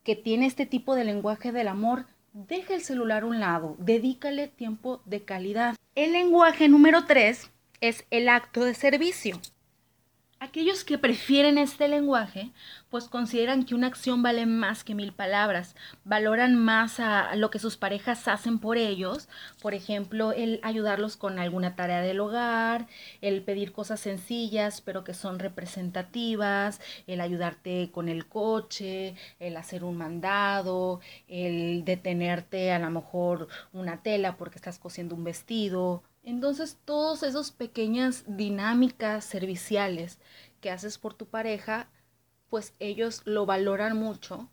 que 0.02 0.16
tiene 0.16 0.46
este 0.46 0.66
tipo 0.66 0.94
de 0.94 1.04
lenguaje 1.04 1.50
del 1.50 1.68
amor, 1.68 2.06
deja 2.34 2.74
el 2.74 2.82
celular 2.82 3.22
a 3.22 3.26
un 3.26 3.40
lado, 3.40 3.76
dedícale 3.78 4.48
tiempo 4.48 5.00
de 5.06 5.24
calidad. 5.24 5.76
El 5.94 6.12
lenguaje 6.12 6.68
número 6.68 7.06
tres 7.06 7.50
es 7.80 8.04
el 8.10 8.28
acto 8.28 8.64
de 8.64 8.74
servicio. 8.74 9.40
Aquellos 10.44 10.84
que 10.84 10.98
prefieren 10.98 11.56
este 11.56 11.88
lenguaje, 11.88 12.50
pues 12.90 13.08
consideran 13.08 13.64
que 13.64 13.74
una 13.74 13.86
acción 13.86 14.22
vale 14.22 14.44
más 14.44 14.84
que 14.84 14.94
mil 14.94 15.14
palabras, 15.14 15.74
valoran 16.04 16.54
más 16.54 17.00
a 17.00 17.34
lo 17.34 17.50
que 17.50 17.58
sus 17.58 17.78
parejas 17.78 18.28
hacen 18.28 18.58
por 18.58 18.76
ellos, 18.76 19.30
por 19.62 19.72
ejemplo, 19.72 20.32
el 20.32 20.60
ayudarlos 20.62 21.16
con 21.16 21.38
alguna 21.38 21.76
tarea 21.76 22.02
del 22.02 22.20
hogar, 22.20 22.88
el 23.22 23.40
pedir 23.40 23.72
cosas 23.72 24.00
sencillas 24.00 24.82
pero 24.82 25.02
que 25.02 25.14
son 25.14 25.38
representativas, 25.38 26.78
el 27.06 27.22
ayudarte 27.22 27.90
con 27.90 28.10
el 28.10 28.26
coche, 28.26 29.14
el 29.40 29.56
hacer 29.56 29.82
un 29.82 29.96
mandado, 29.96 31.00
el 31.26 31.86
detenerte 31.86 32.70
a 32.70 32.78
lo 32.78 32.90
mejor 32.90 33.48
una 33.72 34.02
tela 34.02 34.36
porque 34.36 34.56
estás 34.56 34.78
cosiendo 34.78 35.14
un 35.14 35.24
vestido, 35.24 36.02
entonces, 36.24 36.78
todas 36.84 37.22
esas 37.22 37.50
pequeñas 37.50 38.24
dinámicas 38.26 39.24
serviciales 39.24 40.18
que 40.60 40.70
haces 40.70 40.98
por 40.98 41.14
tu 41.14 41.26
pareja, 41.26 41.88
pues 42.48 42.72
ellos 42.78 43.22
lo 43.24 43.46
valoran 43.46 43.96
mucho 43.96 44.48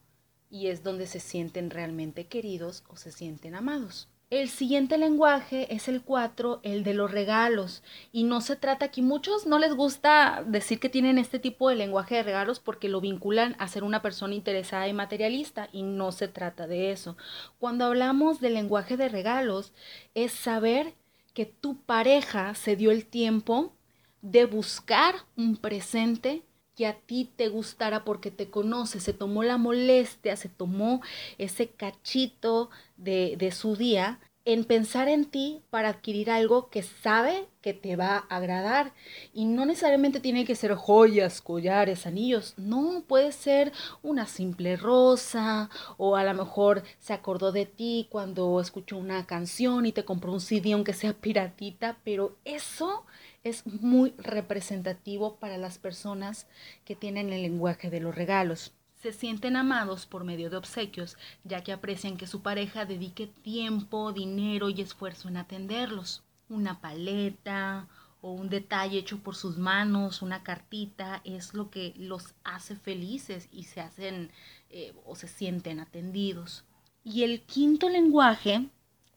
y 0.50 0.68
es 0.68 0.84
donde 0.84 1.08
se 1.08 1.20
sienten 1.20 1.70
realmente 1.70 2.28
queridos 2.28 2.84
o 2.90 2.98
se 2.98 3.12
sienten 3.12 3.56
amados. 3.56 4.10
El 4.32 4.48
siguiente 4.48 4.98
lenguaje 4.98 5.76
es 5.76 5.90
el 5.90 6.04
4, 6.04 6.62
el 6.64 6.86
de 6.86 6.94
los 6.94 7.12
regalos. 7.12 7.84
Y 8.14 8.24
no 8.24 8.40
se 8.40 8.56
trata 8.56 8.86
aquí, 8.86 9.02
muchos 9.02 9.46
no 9.46 9.60
les 9.60 9.74
gusta 9.74 10.42
decir 10.48 10.80
que 10.80 10.88
tienen 10.88 11.18
este 11.18 11.38
tipo 11.38 11.68
de 11.68 11.76
lenguaje 11.76 12.16
de 12.16 12.24
regalos 12.24 12.62
porque 12.62 12.88
lo 12.88 13.02
vinculan 13.02 13.58
a 13.60 13.68
ser 13.68 13.84
una 13.84 14.02
persona 14.02 14.34
interesada 14.34 14.88
y 14.88 14.94
materialista 14.94 15.68
y 15.74 15.84
no 15.84 16.14
se 16.14 16.30
trata 16.30 16.66
de 16.66 16.94
eso. 16.94 17.18
Cuando 17.60 17.84
hablamos 17.84 18.40
del 18.40 18.54
lenguaje 18.54 18.96
de 18.96 19.10
regalos 19.10 19.74
es 20.16 20.32
saber 20.32 20.94
que 21.34 21.46
tu 21.46 21.82
pareja 21.82 22.56
se 22.56 22.76
dio 22.76 22.92
el 22.92 23.06
tiempo 23.06 23.74
de 24.22 24.46
buscar 24.46 25.16
un 25.36 25.58
presente 25.58 26.44
que 26.76 26.88
a 26.88 26.94
ti 27.00 27.30
te 27.36 27.50
gustara 27.50 28.06
porque 28.06 28.32
te 28.32 28.50
conoce, 28.50 29.00
se 29.00 29.14
tomó 29.14 29.44
la 29.44 29.58
molestia, 29.58 30.36
se 30.36 30.50
tomó 30.50 31.02
ese 31.38 31.70
cachito 31.70 32.70
de, 32.98 33.36
de 33.38 33.52
su 33.52 33.76
día 33.76 34.20
en 34.44 34.64
pensar 34.64 35.08
en 35.08 35.26
ti 35.26 35.62
para 35.70 35.90
adquirir 35.90 36.32
algo 36.32 36.70
que 36.70 36.82
sabe 36.82 37.48
que 37.62 37.74
te 37.74 37.96
va 37.96 38.26
a 38.30 38.38
agradar. 38.38 38.94
Y 39.34 39.46
no 39.46 39.66
necesariamente 39.66 40.20
tiene 40.20 40.46
que 40.46 40.56
ser 40.56 40.74
joyas, 40.74 41.42
collares, 41.42 42.08
anillos. 42.08 42.56
No, 42.58 43.04
puede 43.08 43.32
ser 43.32 43.72
una 44.02 44.26
simple 44.26 44.78
rosa 44.78 45.70
o 45.98 46.16
a 46.16 46.24
lo 46.24 46.34
mejor 46.34 46.84
se 47.00 47.14
acordó 47.14 47.52
de 47.52 47.66
ti 47.66 48.08
cuando 48.10 48.60
escuchó 48.60 48.98
una 48.98 49.26
canción 49.26 49.86
y 49.86 49.92
te 49.92 50.06
compró 50.06 50.34
un 50.34 50.42
CD 50.42 50.74
aunque 50.74 50.94
sea 50.94 51.14
piratita, 51.14 51.98
pero 52.04 52.36
eso 52.46 53.06
es 53.44 53.66
muy 53.66 54.14
representativo 54.18 55.36
para 55.36 55.58
las 55.58 55.78
personas 55.78 56.48
que 56.86 56.96
tienen 56.96 57.32
el 57.34 57.42
lenguaje 57.44 57.90
de 57.90 58.00
los 58.00 58.16
regalos 58.16 58.74
se 59.02 59.14
sienten 59.14 59.56
amados 59.56 60.06
por 60.06 60.24
medio 60.24 60.50
de 60.50 60.58
obsequios, 60.58 61.18
ya 61.44 61.64
que 61.64 61.72
aprecian 61.72 62.18
que 62.18 62.28
su 62.28 62.42
pareja 62.42 62.86
dedique 62.86 63.28
tiempo, 63.28 64.14
dinero 64.14 64.70
y 64.70 64.82
esfuerzo 64.82 65.28
en 65.28 65.38
atenderlos. 65.38 66.24
Una 66.50 66.80
paleta 66.80 67.88
o 68.22 68.32
un 68.34 68.50
detalle 68.50 69.00
hecho 69.00 69.18
por 69.20 69.36
sus 69.36 69.58
manos, 69.58 70.22
una 70.22 70.44
cartita, 70.44 71.22
es 71.24 71.56
lo 71.56 71.72
que 71.72 71.94
los 71.98 72.36
hace 72.44 72.76
felices 72.76 73.50
y 73.52 73.64
se 73.64 73.82
hacen 73.82 74.32
eh, 74.70 74.94
o 75.06 75.16
se 75.16 75.28
sienten 75.28 75.80
atendidos. 75.80 76.64
Y 77.04 77.24
el 77.24 77.42
quinto 77.42 77.90
lenguaje 77.90 78.70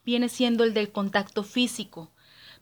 viene 0.05 0.31
siendo 0.31 0.65
el 0.65 0.73
del 0.73 0.93
contacto 0.93 1.43
físico. 1.43 2.11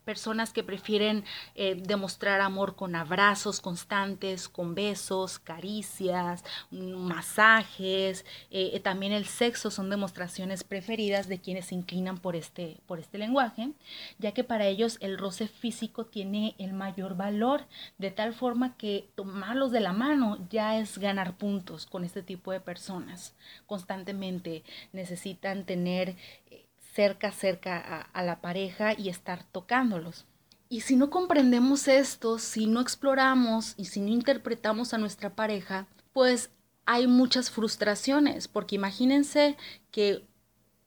Personas 0.02 0.52
que 0.52 0.62
prefieren 0.62 1.24
eh, 1.54 1.74
demostrar 1.74 2.40
amor 2.40 2.76
con 2.76 2.94
abrazos 2.94 3.60
constantes, 3.60 4.48
con 4.48 4.74
besos, 4.74 5.38
caricias, 5.38 6.44
masajes, 6.70 8.24
eh, 8.50 8.78
también 8.80 9.12
el 9.12 9.26
sexo 9.26 9.70
son 9.70 9.90
demostraciones 9.90 10.64
preferidas 10.64 11.28
de 11.28 11.40
quienes 11.40 11.66
se 11.66 11.74
inclinan 11.74 12.18
por 12.18 12.36
este, 12.36 12.78
por 12.86 12.98
este 12.98 13.18
lenguaje, 13.18 13.70
ya 14.18 14.32
que 14.32 14.44
para 14.44 14.66
ellos 14.66 14.98
el 15.00 15.18
roce 15.18 15.48
físico 15.48 16.06
tiene 16.06 16.54
el 16.58 16.72
mayor 16.72 17.16
valor, 17.16 17.66
de 17.98 18.10
tal 18.10 18.34
forma 18.34 18.76
que 18.76 19.08
tomarlos 19.14 19.72
de 19.72 19.80
la 19.80 19.92
mano 19.92 20.38
ya 20.50 20.78
es 20.78 20.98
ganar 20.98 21.36
puntos 21.36 21.86
con 21.86 22.04
este 22.04 22.22
tipo 22.22 22.52
de 22.52 22.60
personas. 22.60 23.34
Constantemente 23.66 24.64
necesitan 24.92 25.64
tener 25.64 26.16
eh, 26.50 26.66
cerca, 26.92 27.32
cerca 27.32 28.08
a, 28.12 28.22
la 28.22 28.40
pareja 28.40 28.92
y 28.98 29.08
estar 29.08 29.44
tocándolos. 29.44 30.26
Y 30.68 30.80
si 30.82 30.96
no 30.96 31.10
comprendemos 31.10 31.88
esto, 31.88 32.38
si 32.38 32.66
no 32.66 32.80
exploramos 32.80 33.74
y 33.76 33.86
si 33.86 34.00
no 34.00 34.08
interpretamos 34.08 34.94
a 34.94 34.98
nuestra 34.98 35.30
pareja, 35.30 35.86
pues 36.12 36.50
hay 36.86 37.06
muchas 37.06 37.50
frustraciones, 37.50 38.48
porque 38.48 38.76
imagínense 38.76 39.56
que 39.90 40.26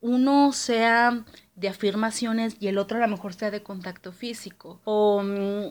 uno 0.02 0.52
sea 0.54 1.24
de 1.56 1.70
afirmaciones 1.70 2.58
y 2.60 2.68
el 2.68 2.78
otro 2.78 2.98
a 2.98 3.02
lo 3.02 3.08
mejor 3.08 3.34
sea 3.34 3.52
de 3.52 3.64
contacto 3.64 4.12
físico. 4.12 4.80
O 4.84 5.22
mm, 5.24 5.70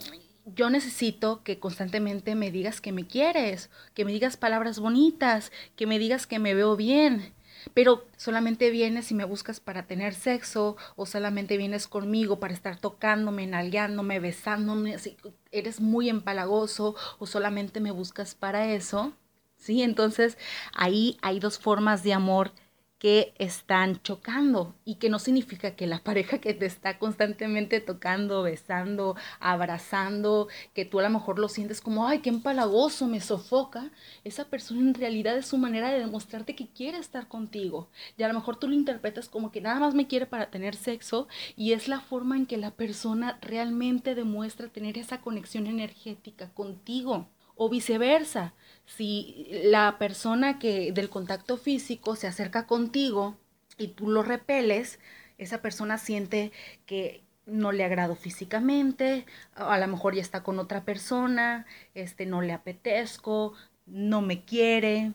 yo 0.55 0.71
necesito 0.71 1.43
que 1.43 1.59
constantemente 1.59 2.35
me 2.35 2.51
digas 2.51 2.81
que 2.81 2.93
me 2.93 3.07
quieres, 3.07 3.71
que 3.95 4.05
me 4.05 4.13
digas 4.13 4.37
palabras 4.37 4.79
bonitas, 4.79 5.53
que 5.77 5.87
me 5.87 5.99
digas 5.99 6.27
que 6.27 6.39
me 6.39 6.55
veo 6.55 6.77
bien. 6.77 7.33
Pero 7.73 8.07
solamente 8.17 8.71
vienes 8.71 9.11
y 9.11 9.15
me 9.15 9.25
buscas 9.25 9.61
para 9.61 9.87
tener 9.87 10.15
sexo 10.15 10.77
o 10.97 11.07
solamente 11.07 11.57
vienes 11.57 11.87
conmigo 11.89 12.41
para 12.41 12.55
estar 12.55 12.79
tocándome, 12.79 13.47
nalgueándome, 13.47 14.21
besándome, 14.21 14.95
así, 14.95 15.17
eres 15.51 15.81
muy 15.81 16.09
empalagoso 16.09 16.95
o 17.19 17.27
solamente 17.27 17.81
me 17.81 17.91
buscas 17.91 18.35
para 18.35 18.73
eso. 18.73 19.13
¿Sí? 19.57 19.83
Entonces 19.83 20.37
ahí 20.75 21.17
hay 21.23 21.41
dos 21.41 21.59
formas 21.59 22.03
de 22.03 22.13
amor 22.13 22.53
que 22.99 23.35
están 23.39 24.01
chocando 24.03 24.75
y 24.85 24.95
que 24.95 25.11
no 25.11 25.19
significa 25.19 25.73
que 25.73 25.87
la 25.87 25.99
pareja 25.99 26.39
que 26.39 26.55
te 26.55 26.67
está 26.67 26.99
constantemente 26.99 27.81
tocando, 27.81 28.43
besando, 28.43 29.17
abrazando, 29.41 30.49
que 30.73 30.85
tú 30.85 31.01
a 31.01 31.03
lo 31.03 31.11
mejor 31.11 31.39
lo 31.39 31.49
sientes 31.49 31.81
como, 31.81 32.07
ay, 32.07 32.21
qué 32.21 32.31
empalagoso, 32.31 33.07
me 33.07 33.21
sofoca, 33.21 33.91
esa 34.23 34.47
persona 34.47 34.81
en 34.81 34.95
realidad 34.95 35.37
es 35.37 35.47
su 35.47 35.59
manera 35.59 35.91
de 35.91 35.99
demostrarte 35.99 36.55
que 36.55 36.69
quiere 36.69 36.99
estar 36.99 37.29
contigo. 37.29 37.89
Y 38.17 38.23
a 38.23 38.29
lo 38.29 38.35
mejor 38.35 38.57
tú 38.57 38.69
lo 38.69 38.75
interpretas 38.75 39.29
como 39.29 39.51
que 39.51 39.61
nada 39.61 39.81
más 39.81 39.95
me 39.95 40.07
quiere 40.07 40.27
para 40.27 40.51
tener 40.51 40.75
sexo 40.75 41.29
y 41.57 41.73
es 41.73 41.89
la 41.89 42.01
forma 42.01 42.37
en 42.37 42.47
que 42.47 42.57
la 42.57 42.71
persona 42.71 43.39
realmente 43.43 44.15
demuestra 44.15 44.69
tener 44.69 44.99
esa 44.99 45.21
conexión 45.21 45.67
energética 45.67 46.49
contigo 46.55 47.29
o 47.57 47.69
viceversa 47.69 48.55
si 48.87 49.47
la 49.65 49.99
persona 49.99 50.59
que 50.59 50.93
del 50.93 51.11
contacto 51.11 51.57
físico 51.57 52.17
se 52.17 52.27
acerca 52.27 52.67
contigo 52.67 53.37
y 53.79 53.89
tú 53.89 54.09
lo 54.09 54.23
repeles, 54.23 54.99
esa 55.39 55.63
persona 55.63 55.99
siente 55.99 56.53
que 56.87 57.23
no 57.47 57.73
le 57.73 57.85
agrado 57.85 58.17
físicamente, 58.17 59.27
a 59.55 59.79
lo 59.79 59.87
mejor 59.89 60.15
ya 60.15 60.23
está 60.23 60.43
con 60.43 60.59
otra 60.59 60.85
persona, 60.85 61.67
este 61.95 62.27
no 62.27 62.41
le 62.41 62.53
apetezco, 62.53 63.53
no 63.87 64.23
me 64.23 64.45
quiere, 64.45 65.13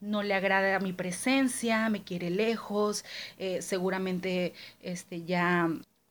no 0.00 0.22
le 0.22 0.34
agrada 0.34 0.80
mi 0.80 0.92
presencia, 0.92 1.88
me 1.88 2.02
quiere 2.02 2.30
lejos, 2.30 3.04
eh, 3.38 3.62
seguramente 3.62 4.54
este 4.80 5.24
ya 5.24 5.68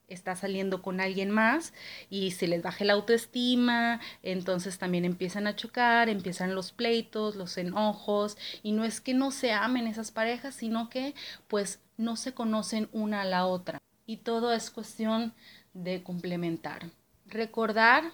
está 0.08 0.36
saliendo 0.36 0.82
con 0.82 1.00
alguien 1.00 1.30
más 1.30 1.72
y 2.10 2.30
se 2.32 2.46
les 2.46 2.62
baje 2.62 2.84
la 2.84 2.92
autoestima, 2.92 4.00
entonces 4.22 4.78
también 4.78 5.04
empiezan 5.04 5.46
a 5.46 5.56
chocar, 5.56 6.08
empiezan 6.08 6.54
los 6.54 6.72
pleitos, 6.72 7.36
los 7.36 7.58
enojos 7.58 8.36
y 8.62 8.72
no 8.72 8.84
es 8.84 9.00
que 9.00 9.14
no 9.14 9.30
se 9.30 9.52
amen 9.52 9.86
esas 9.86 10.12
parejas, 10.12 10.54
sino 10.54 10.88
que 10.88 11.14
pues 11.48 11.80
no 11.96 12.16
se 12.16 12.34
conocen 12.34 12.88
una 12.92 13.22
a 13.22 13.24
la 13.24 13.46
otra 13.46 13.78
y 14.06 14.18
todo 14.18 14.52
es 14.52 14.70
cuestión 14.70 15.34
de 15.74 16.02
complementar. 16.02 16.90
Recordar 17.26 18.04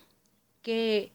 que 0.62 1.12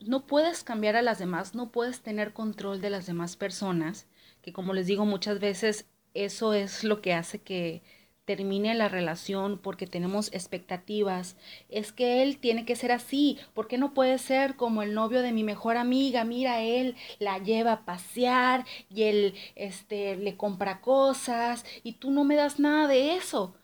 no 0.00 0.26
puedes 0.26 0.64
cambiar 0.64 0.96
a 0.96 1.02
las 1.02 1.18
demás, 1.18 1.54
no 1.54 1.70
puedes 1.70 2.00
tener 2.00 2.32
control 2.32 2.80
de 2.80 2.90
las 2.90 3.06
demás 3.06 3.36
personas, 3.36 4.06
que 4.42 4.52
como 4.52 4.74
les 4.74 4.86
digo 4.86 5.04
muchas 5.04 5.40
veces 5.40 5.86
eso 6.14 6.54
es 6.54 6.84
lo 6.84 7.00
que 7.00 7.14
hace 7.14 7.40
que 7.40 7.82
termine 8.30 8.76
la 8.76 8.88
relación 8.88 9.58
porque 9.58 9.88
tenemos 9.88 10.32
expectativas. 10.32 11.34
Es 11.68 11.90
que 11.90 12.22
él 12.22 12.38
tiene 12.38 12.64
que 12.64 12.76
ser 12.76 12.92
así, 12.92 13.38
porque 13.54 13.76
no 13.76 13.92
puede 13.92 14.18
ser 14.18 14.54
como 14.54 14.82
el 14.82 14.94
novio 14.94 15.20
de 15.20 15.32
mi 15.32 15.42
mejor 15.42 15.76
amiga. 15.76 16.22
Mira, 16.22 16.62
él 16.62 16.94
la 17.18 17.38
lleva 17.38 17.72
a 17.72 17.84
pasear 17.84 18.64
y 18.88 19.02
él 19.02 19.34
este 19.56 20.14
le 20.16 20.36
compra 20.36 20.80
cosas 20.80 21.64
y 21.82 21.94
tú 21.94 22.12
no 22.12 22.22
me 22.22 22.36
das 22.36 22.60
nada 22.60 22.86
de 22.86 23.16
eso. 23.16 23.56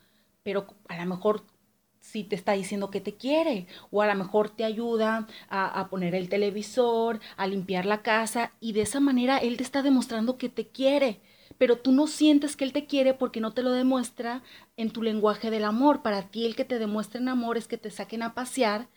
Pero 0.42 0.66
a 0.88 0.96
lo 0.96 1.07
mejor 1.07 1.44
sí 2.00 2.24
te 2.24 2.35
está 2.35 2.52
diciendo 2.52 2.90
que 2.90 3.00
te 3.00 3.14
quiere 3.14 3.68
o 3.92 4.02
a 4.02 4.09
lo 4.09 4.16
mejor 4.16 4.50
te 4.50 4.64
ayuda 4.64 5.29
a, 5.48 5.81
a 5.81 5.88
poner 5.88 6.16
el 6.16 6.29
televisor, 6.29 7.20
a 7.37 7.46
limpiar 7.46 7.87
la 7.87 8.02
casa 8.02 8.52
y 8.61 8.72
de 8.72 8.83
esa 8.83 8.98
manera 8.98 9.38
él 9.38 9.59
te 9.59 9.62
está 9.62 9.83
demostrando 9.83 10.38
que 10.38 10.48
te 10.48 10.66
quiere 10.66 11.20
pero 11.59 11.77
tú 11.77 11.92
no 11.92 12.07
sientes 12.07 12.57
que 12.57 12.64
Él 12.64 12.73
te 12.73 12.87
quiere 12.87 13.14
porque 13.14 13.40
no 13.40 13.53
te 13.53 13.62
lo 13.62 13.73
demuestra 13.73 14.42
en 14.77 14.90
tu 14.90 15.03
lenguaje 15.03 15.51
del 15.51 15.64
amor. 15.64 16.03
Para 16.03 16.29
ti 16.29 16.47
el 16.47 16.57
que 16.57 16.64
te 16.64 16.79
demuestra 16.79 17.21
en 17.21 17.29
amor 17.29 17.57
es 17.57 17.69
que 17.69 17.79
te 17.79 17.90
saquen 17.90 18.23
a 18.23 18.35
pasear, 18.35 18.88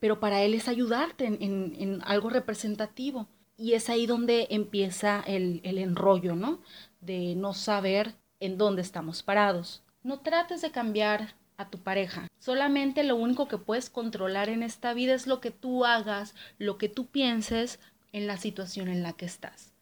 pero 0.00 0.20
para 0.20 0.42
Él 0.42 0.54
es 0.54 0.68
ayudarte 0.68 1.26
en, 1.26 2.00
algo 2.04 2.30
representativo. 2.30 3.28
Y 3.56 3.72
es 3.72 3.88
ahí 3.88 4.06
donde 4.06 4.46
empieza 4.50 5.22
el, 5.26 5.60
el 5.64 5.78
enrollo, 5.78 6.36
¿no? 6.36 6.60
De 7.00 7.34
no 7.34 7.54
saber 7.54 8.14
en 8.38 8.56
dónde 8.56 8.82
estamos 8.82 9.22
parados. 9.22 9.82
No 10.04 10.20
trates 10.20 10.62
de 10.62 10.70
cambiar 10.70 11.34
a 11.56 11.68
tu 11.68 11.78
pareja. 11.78 12.28
Solamente 12.38 13.02
lo 13.02 13.16
único 13.16 13.48
que 13.48 13.58
puedes 13.58 13.90
controlar 13.90 14.48
en 14.48 14.62
esta 14.62 14.94
vida 14.94 15.14
es 15.14 15.26
lo 15.26 15.40
que 15.40 15.50
tú 15.50 15.84
hagas, 15.84 16.34
lo 16.56 16.78
que 16.78 16.88
tú 16.88 17.06
pienses 17.06 17.80
en 18.12 18.26
la 18.26 18.36
situación 18.36 18.88
en 18.88 19.02
la 19.02 19.12
que 19.12 19.26
estás. 19.26 19.74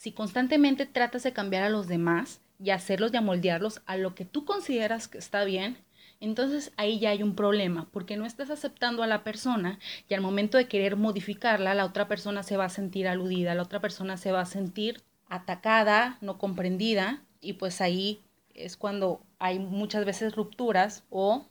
Si 0.00 0.12
constantemente 0.12 0.86
tratas 0.86 1.24
de 1.24 1.34
cambiar 1.34 1.62
a 1.62 1.68
los 1.68 1.86
demás 1.86 2.40
y 2.58 2.70
hacerlos 2.70 3.12
y 3.12 3.18
amoldearlos 3.18 3.82
a 3.84 3.98
lo 3.98 4.14
que 4.14 4.24
tú 4.24 4.46
consideras 4.46 5.08
que 5.08 5.18
está 5.18 5.44
bien, 5.44 5.76
entonces 6.20 6.72
ahí 6.78 6.98
ya 6.98 7.10
hay 7.10 7.22
un 7.22 7.34
problema, 7.34 7.86
porque 7.92 8.16
no 8.16 8.24
estás 8.24 8.48
aceptando 8.48 9.02
a 9.02 9.06
la 9.06 9.24
persona 9.24 9.78
y 10.08 10.14
al 10.14 10.22
momento 10.22 10.56
de 10.56 10.68
querer 10.68 10.96
modificarla, 10.96 11.74
la 11.74 11.84
otra 11.84 12.08
persona 12.08 12.42
se 12.42 12.56
va 12.56 12.64
a 12.64 12.70
sentir 12.70 13.08
aludida, 13.08 13.54
la 13.54 13.62
otra 13.62 13.80
persona 13.80 14.16
se 14.16 14.32
va 14.32 14.40
a 14.40 14.46
sentir 14.46 15.02
atacada, 15.28 16.16
no 16.22 16.38
comprendida, 16.38 17.22
y 17.42 17.52
pues 17.52 17.82
ahí 17.82 18.22
es 18.54 18.78
cuando 18.78 19.20
hay 19.38 19.58
muchas 19.58 20.06
veces 20.06 20.34
rupturas 20.34 21.04
o 21.10 21.44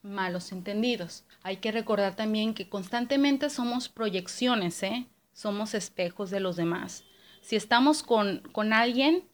malos 0.00 0.50
entendidos. 0.52 1.24
Hay 1.42 1.58
que 1.58 1.72
recordar 1.72 2.16
también 2.16 2.54
que 2.54 2.70
constantemente 2.70 3.50
somos 3.50 3.90
proyecciones, 3.90 4.82
¿eh? 4.82 5.04
somos 5.34 5.74
espejos 5.74 6.30
de 6.30 6.40
los 6.40 6.56
demás. 6.56 7.04
Si 7.42 7.56
estamos 7.56 8.02
con, 8.02 8.40
con 8.52 8.72
alguien, 8.72 9.28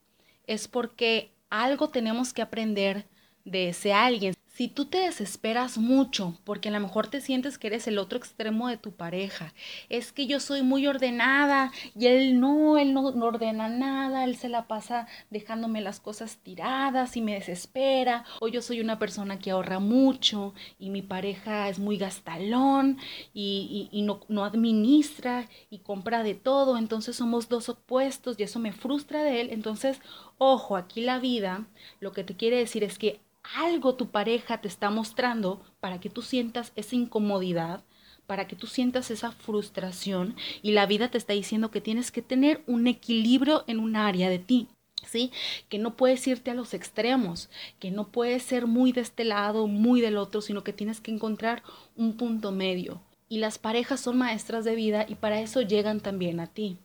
es 0.47 0.67
porque 0.67 1.31
algo 1.51 1.91
tenemos 1.91 2.33
que 2.33 2.43
aprender 2.43 3.07
de 3.45 3.69
ese 3.69 3.93
alguien. 3.93 4.35
Si 4.59 4.67
tú 4.67 4.87
te 4.87 4.99
desesperas 4.99 5.79
mucho 5.79 6.37
porque 6.43 6.69
a 6.69 6.73
lo 6.73 6.81
mejor 6.81 7.07
te 7.07 7.21
sientes 7.21 7.59
que 7.59 7.69
eres 7.69 7.87
el 7.87 7.97
otro 7.97 8.19
extremo 8.19 8.67
de 8.67 8.77
tu 8.77 8.91
pareja, 8.91 9.55
es 9.89 10.11
que 10.11 10.27
yo 10.27 10.41
soy 10.41 10.63
muy 10.63 10.85
ordenada 10.89 11.71
y 11.97 12.09
él 12.09 12.41
no, 12.41 12.77
él 12.77 12.93
no, 12.93 13.07
ordena 13.07 13.69
nada, 13.69 14.25
él 14.25 14.35
se 14.35 14.49
la 14.49 14.67
pasa 14.67 15.07
dejándome 15.31 15.81
las 15.81 16.01
cosas 16.01 16.39
tiradas 16.39 17.17
y 17.17 17.21
me 17.21 17.35
desespera, 17.35 18.25
o 18.41 18.49
yo 18.49 18.61
soy 18.61 18.81
una 18.81 18.99
persona 18.99 19.39
que 19.39 19.53
ahorra 19.53 19.79
mucho 19.79 20.55
y 20.81 20.91
mi 20.91 21.03
pareja 21.03 21.69
es 21.69 21.79
muy 21.79 21.97
gastalón 21.97 22.99
y, 23.33 23.89
y 23.93 24.03
no, 24.03 24.23
no 24.27 24.45
administra 24.45 25.49
y 25.71 25.79
compra 25.79 26.25
de 26.25 26.35
todo, 26.35 26.79
entonces 26.79 27.15
somos 27.15 27.49
dos 27.49 27.69
opuestos 27.69 28.35
y 28.41 28.43
eso 28.43 28.59
me 28.59 28.73
frustra 28.73 29.23
de 29.23 29.41
él, 29.41 29.51
entonces, 29.53 30.01
ojo, 30.37 30.77
aquí 30.77 31.01
la 31.01 31.21
vida 31.21 31.69
lo 32.01 32.11
que 32.11 32.25
te 32.25 32.35
quiere 32.35 32.57
decir 32.57 32.83
es 32.83 32.99
que 32.99 33.21
algo 33.57 33.95
tu 33.95 34.11
pareja 34.11 34.61
te 34.61 34.69
está 34.69 34.91
mostrando 34.91 35.63
para 35.81 36.01
que 36.01 36.11
tú 36.11 36.23
sientas 36.23 36.73
esa 36.77 36.95
incomodidad, 36.95 37.83
para 38.27 38.47
que 38.47 38.57
tú 38.57 38.67
sientas 38.67 39.11
esa 39.11 39.33
frustración 39.33 40.37
y 40.63 40.73
la 40.73 40.87
vida 40.87 41.11
te 41.11 41.19
está 41.19 41.33
diciendo 41.33 41.71
que 41.71 41.81
tienes 41.81 42.11
que 42.11 42.23
tener 42.23 42.63
un 42.67 42.87
equilibrio 42.87 43.65
en 43.67 43.81
un 43.81 43.97
área 43.97 44.29
de 44.29 44.39
ti. 44.39 44.69
¿Sí? 45.07 45.31
Que 45.69 45.79
no 45.79 45.97
puedes 45.97 46.27
irte 46.27 46.51
a 46.51 46.55
los 46.55 46.75
extremos, 46.75 47.49
que 47.79 47.93
no 47.93 48.09
puedes 48.09 48.43
ser 48.43 48.67
muy 48.67 48.91
de 48.93 49.01
este 49.01 49.25
lado, 49.25 49.69
muy 49.69 50.01
del 50.01 50.19
otro, 50.19 50.43
sino 50.43 50.65
que 50.65 50.73
tienes 50.73 51.01
que 51.01 51.13
encontrar 51.13 51.63
un 51.97 52.17
punto 52.17 52.51
medio. 52.51 53.01
Y 53.29 53.39
las 53.39 53.59
parejas 53.59 54.01
son 54.01 54.19
maestras 54.19 54.65
de 54.65 54.75
vida 54.75 55.07
y 55.09 55.15
para 55.15 55.41
eso 55.41 55.63
llegan 55.63 56.01
también 56.01 56.41
a 56.41 56.49
ti. 56.49 56.79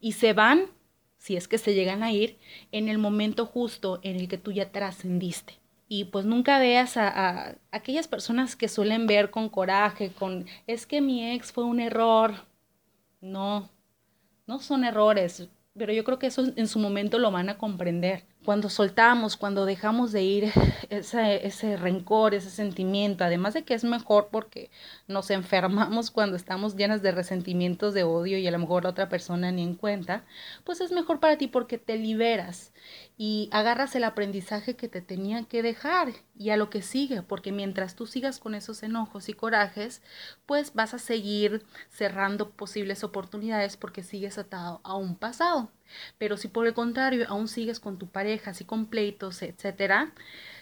Y 0.00 0.12
se 0.12 0.34
van, 0.34 0.66
si 1.18 1.36
es 1.36 1.48
que 1.48 1.58
se 1.58 1.74
llegan 1.74 2.04
a 2.04 2.12
ir, 2.12 2.38
en 2.70 2.88
el 2.88 2.98
momento 2.98 3.44
justo 3.44 3.98
en 4.02 4.16
el 4.16 4.28
que 4.28 4.38
tú 4.38 4.52
ya 4.52 4.70
trascendiste 4.70 5.58
y 5.88 6.04
pues 6.04 6.26
nunca 6.26 6.58
veas 6.58 6.96
a, 6.96 7.56
aquellas 7.70 8.08
personas 8.08 8.56
que 8.56 8.68
suelen 8.68 9.06
ver 9.06 9.30
con 9.30 9.48
coraje, 9.48 10.10
con 10.10 10.46
es 10.66 10.86
que 10.86 11.00
mi 11.00 11.32
ex 11.32 11.50
fue 11.50 11.64
un 11.64 11.80
error. 11.80 12.34
No, 13.20 13.70
no 14.46 14.60
son 14.60 14.84
errores, 14.84 15.48
pero 15.76 15.92
yo 15.92 16.04
creo 16.04 16.18
que 16.18 16.28
eso 16.28 16.44
en 16.56 16.68
su 16.68 16.78
momento 16.78 17.18
lo 17.18 17.30
van 17.30 17.48
a 17.48 17.58
comprender 17.58 18.24
cuando 18.48 18.70
soltamos, 18.70 19.36
cuando 19.36 19.66
dejamos 19.66 20.10
de 20.10 20.22
ir 20.22 20.52
ese, 20.88 21.46
ese 21.46 21.76
rencor, 21.76 22.32
ese 22.32 22.48
sentimiento, 22.48 23.22
además 23.22 23.52
de 23.52 23.62
que 23.62 23.74
es 23.74 23.84
mejor 23.84 24.28
porque 24.32 24.70
nos 25.06 25.28
enfermamos 25.28 26.10
cuando 26.10 26.34
estamos 26.34 26.74
llenas 26.74 27.02
de 27.02 27.12
resentimientos, 27.12 27.92
de 27.92 28.04
odio 28.04 28.38
y 28.38 28.46
a 28.46 28.50
lo 28.50 28.58
mejor 28.58 28.86
otra 28.86 29.10
persona 29.10 29.52
ni 29.52 29.62
en 29.62 29.74
cuenta, 29.74 30.24
pues 30.64 30.80
es 30.80 30.92
mejor 30.92 31.20
para 31.20 31.36
ti 31.36 31.46
porque 31.46 31.76
te 31.76 31.98
liberas 31.98 32.72
y 33.18 33.50
agarras 33.52 33.94
el 33.96 34.04
aprendizaje 34.04 34.76
que 34.76 34.88
te 34.88 35.02
tenía 35.02 35.44
que 35.44 35.62
dejar 35.62 36.14
y 36.34 36.48
a 36.48 36.56
lo 36.56 36.70
que 36.70 36.80
sigue, 36.80 37.20
porque 37.20 37.52
mientras 37.52 37.96
tú 37.96 38.06
sigas 38.06 38.38
con 38.38 38.54
esos 38.54 38.82
enojos 38.82 39.28
y 39.28 39.34
corajes, 39.34 40.00
pues 40.46 40.72
vas 40.72 40.94
a 40.94 40.98
seguir 40.98 41.66
cerrando 41.90 42.48
posibles 42.52 43.04
oportunidades 43.04 43.76
porque 43.76 44.02
sigues 44.02 44.38
atado 44.38 44.80
a 44.84 44.96
un 44.96 45.16
pasado. 45.16 45.70
Pero 46.18 46.36
si 46.36 46.48
por 46.48 46.66
el 46.66 46.74
contrario 46.74 47.26
aún 47.28 47.48
sigues 47.48 47.80
con 47.80 47.98
tu 47.98 48.08
pareja, 48.08 48.50
así 48.52 48.64
con 48.64 48.86
pleitos, 48.86 49.42
etcétera, 49.42 50.12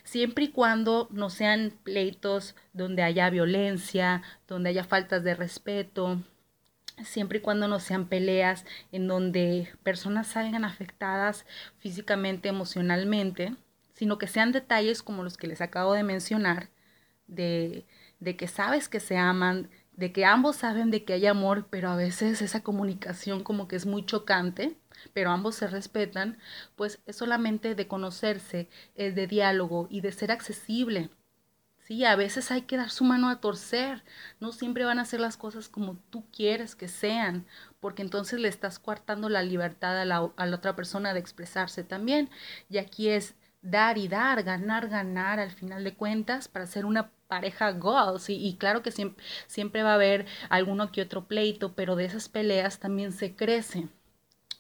siempre 0.05 0.47
y 0.47 0.49
cuando 0.49 1.09
no 1.11 1.31
sean 1.31 1.73
pleitos 1.83 2.55
donde 2.73 3.03
haya 3.03 3.31
violencia, 3.31 4.23
donde 4.49 4.71
haya 4.71 4.85
faltas 4.85 5.25
de 5.25 5.35
respeto, 5.35 6.23
siempre 7.05 7.39
y 7.39 7.43
cuando 7.43 7.69
no 7.69 7.81
sean 7.81 8.07
peleas 8.09 8.65
en 8.93 9.07
donde 9.09 9.69
personas 9.83 10.29
salgan 10.29 10.65
afectadas 10.65 11.47
físicamente, 11.79 12.49
emocionalmente, 12.49 13.55
sino 13.95 14.19
que 14.19 14.27
sean 14.27 14.53
detalles 14.53 15.03
como 15.03 15.23
los 15.23 15.37
que 15.37 15.47
les 15.47 15.61
acabo 15.61 15.95
de 15.95 16.03
mencionar, 16.03 16.71
de, 17.27 17.87
de 18.21 18.37
que 18.37 18.49
sabes 18.49 18.89
que 18.89 19.01
se 19.01 19.17
aman, 19.17 19.71
de 19.93 20.13
que 20.13 20.25
ambos 20.25 20.57
saben 20.57 20.91
de 20.91 21.05
que 21.05 21.15
hay 21.15 21.27
amor, 21.27 21.69
pero 21.71 21.91
a 21.91 21.97
veces 21.97 22.43
esa 22.43 22.63
comunicación 22.63 23.43
como 23.43 23.69
que 23.69 23.77
es 23.77 23.87
muy 23.87 24.05
chocante, 24.05 24.77
pero 25.13 25.31
ambos 25.31 25.55
se 25.57 25.67
respetan, 25.67 26.39
pues 26.77 27.01
es 27.07 27.17
solamente 27.17 27.75
de 27.75 27.87
conocerse, 27.89 28.69
es 28.95 29.15
de 29.15 29.27
diálogo 29.27 29.87
y 29.91 30.01
de 30.01 30.13
ser 30.13 30.31
accesible. 30.33 31.11
Sí, 31.87 32.05
a 32.05 32.17
veces 32.17 32.51
hay 32.51 32.63
que 32.63 32.77
dar 32.77 32.91
su 32.91 33.05
mano 33.05 33.29
a 33.29 33.41
torcer, 33.41 34.03
no 34.41 34.51
siempre 34.51 34.85
van 34.85 34.99
a 34.99 35.03
hacer 35.03 35.21
las 35.21 35.37
cosas 35.37 35.69
como 35.69 35.97
tú 36.11 36.25
quieres 36.33 36.75
que 36.75 36.89
sean, 36.89 37.47
porque 37.79 38.03
entonces 38.03 38.41
le 38.41 38.49
estás 38.49 38.81
coartando 38.81 39.29
la 39.29 39.43
libertad 39.45 40.01
a 40.01 40.05
la, 40.05 40.33
a 40.37 40.47
la 40.47 40.57
otra 40.57 40.75
persona 40.75 41.15
de 41.15 41.21
expresarse 41.21 41.85
también. 41.85 42.29
Y 42.69 42.79
aquí 42.79 43.09
es 43.09 43.37
dar 43.63 43.99
y 43.99 44.09
dar, 44.09 44.43
ganar, 44.43 44.89
ganar 44.89 45.39
al 45.39 45.53
final 45.53 45.85
de 45.85 45.95
cuentas 45.95 46.49
para 46.49 46.67
ser 46.67 46.87
una 46.87 47.11
pareja 47.29 47.71
goals. 47.73 48.31
Y, 48.31 48.35
y, 48.35 48.57
claro 48.57 48.83
que 48.83 48.91
siempre, 48.91 49.25
siempre 49.47 49.83
va 49.85 49.93
a 49.93 49.95
haber 49.95 50.27
alguno 50.49 50.91
que 50.93 51.03
otro 51.03 51.27
pleito, 51.27 51.75
pero 51.75 51.97
de 51.97 52.07
esas 52.07 52.29
peleas 52.29 52.81
también 52.81 53.13
se 53.13 53.35
crece 53.37 53.89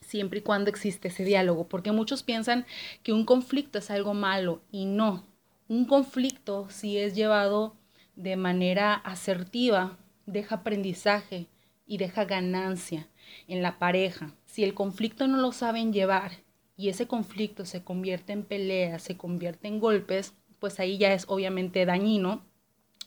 siempre 0.06 0.38
y 0.38 0.42
cuando 0.42 0.70
existe 0.70 1.08
ese 1.08 1.24
diálogo, 1.24 1.68
porque 1.68 1.92
muchos 1.92 2.22
piensan 2.22 2.66
que 3.02 3.12
un 3.12 3.24
conflicto 3.24 3.78
es 3.78 3.90
algo 3.90 4.14
malo 4.14 4.62
y 4.70 4.86
no. 4.86 5.24
Un 5.68 5.84
conflicto, 5.84 6.68
si 6.70 6.96
es 6.96 7.14
llevado 7.14 7.76
de 8.14 8.36
manera 8.36 8.94
asertiva, 8.94 9.98
deja 10.24 10.56
aprendizaje 10.56 11.48
y 11.86 11.98
deja 11.98 12.24
ganancia 12.24 13.08
en 13.48 13.62
la 13.62 13.78
pareja. 13.78 14.34
Si 14.44 14.64
el 14.64 14.74
conflicto 14.74 15.26
no 15.26 15.38
lo 15.38 15.52
saben 15.52 15.92
llevar 15.92 16.32
y 16.76 16.88
ese 16.88 17.06
conflicto 17.06 17.64
se 17.64 17.82
convierte 17.82 18.32
en 18.32 18.44
pelea, 18.44 18.98
se 18.98 19.16
convierte 19.16 19.68
en 19.68 19.80
golpes, 19.80 20.34
pues 20.58 20.80
ahí 20.80 20.98
ya 20.98 21.12
es 21.12 21.24
obviamente 21.28 21.84
dañino 21.84 22.44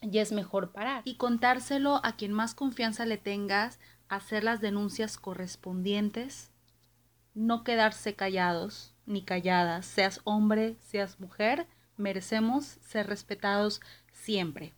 y 0.02 0.20
es 0.20 0.32
mejor 0.32 0.72
parar. 0.72 1.02
Y 1.06 1.16
contárselo 1.16 2.00
a 2.04 2.16
quien 2.16 2.34
más 2.34 2.56
confianza 2.56 3.06
le 3.06 3.18
tengas, 3.18 3.80
hacer 4.08 4.44
las 4.44 4.60
denuncias 4.60 5.18
correspondientes 5.18 6.49
no 7.34 7.63
quedarse 7.63 8.15
callados 8.15 8.96
ni 9.06 9.24
calladas, 9.24 9.86
seas 9.86 10.22
hombre, 10.24 10.78
seas 10.82 11.20
mujer, 11.20 11.68
merecemos 11.98 12.78
ser 12.82 13.08
respetados 13.08 13.82
siempre. 14.12 14.74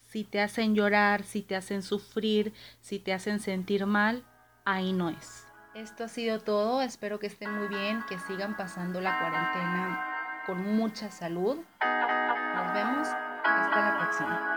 Si 0.00 0.24
te 0.24 0.40
hacen 0.40 0.74
llorar, 0.74 1.22
si 1.22 1.42
te 1.42 1.56
hacen 1.56 1.82
sufrir, 1.82 2.52
si 2.80 2.98
te 2.98 3.12
hacen 3.12 3.40
sentir 3.40 3.86
mal, 3.86 4.24
ahí 4.64 4.92
no 4.92 5.10
es. 5.10 5.46
Esto 5.74 6.04
ha 6.04 6.08
sido 6.08 6.40
todo, 6.40 6.82
espero 6.82 7.18
que 7.18 7.26
estén 7.26 7.52
muy 7.52 7.68
bien, 7.68 8.02
que 8.08 8.18
sigan 8.20 8.56
pasando 8.56 9.00
la 9.00 9.18
cuarentena 9.18 10.42
con 10.46 10.76
mucha 10.76 11.10
salud. 11.10 11.58
Nos 11.82 12.72
vemos, 12.72 13.08
hasta 13.44 13.80
la 13.80 13.98
próxima. 13.98 14.55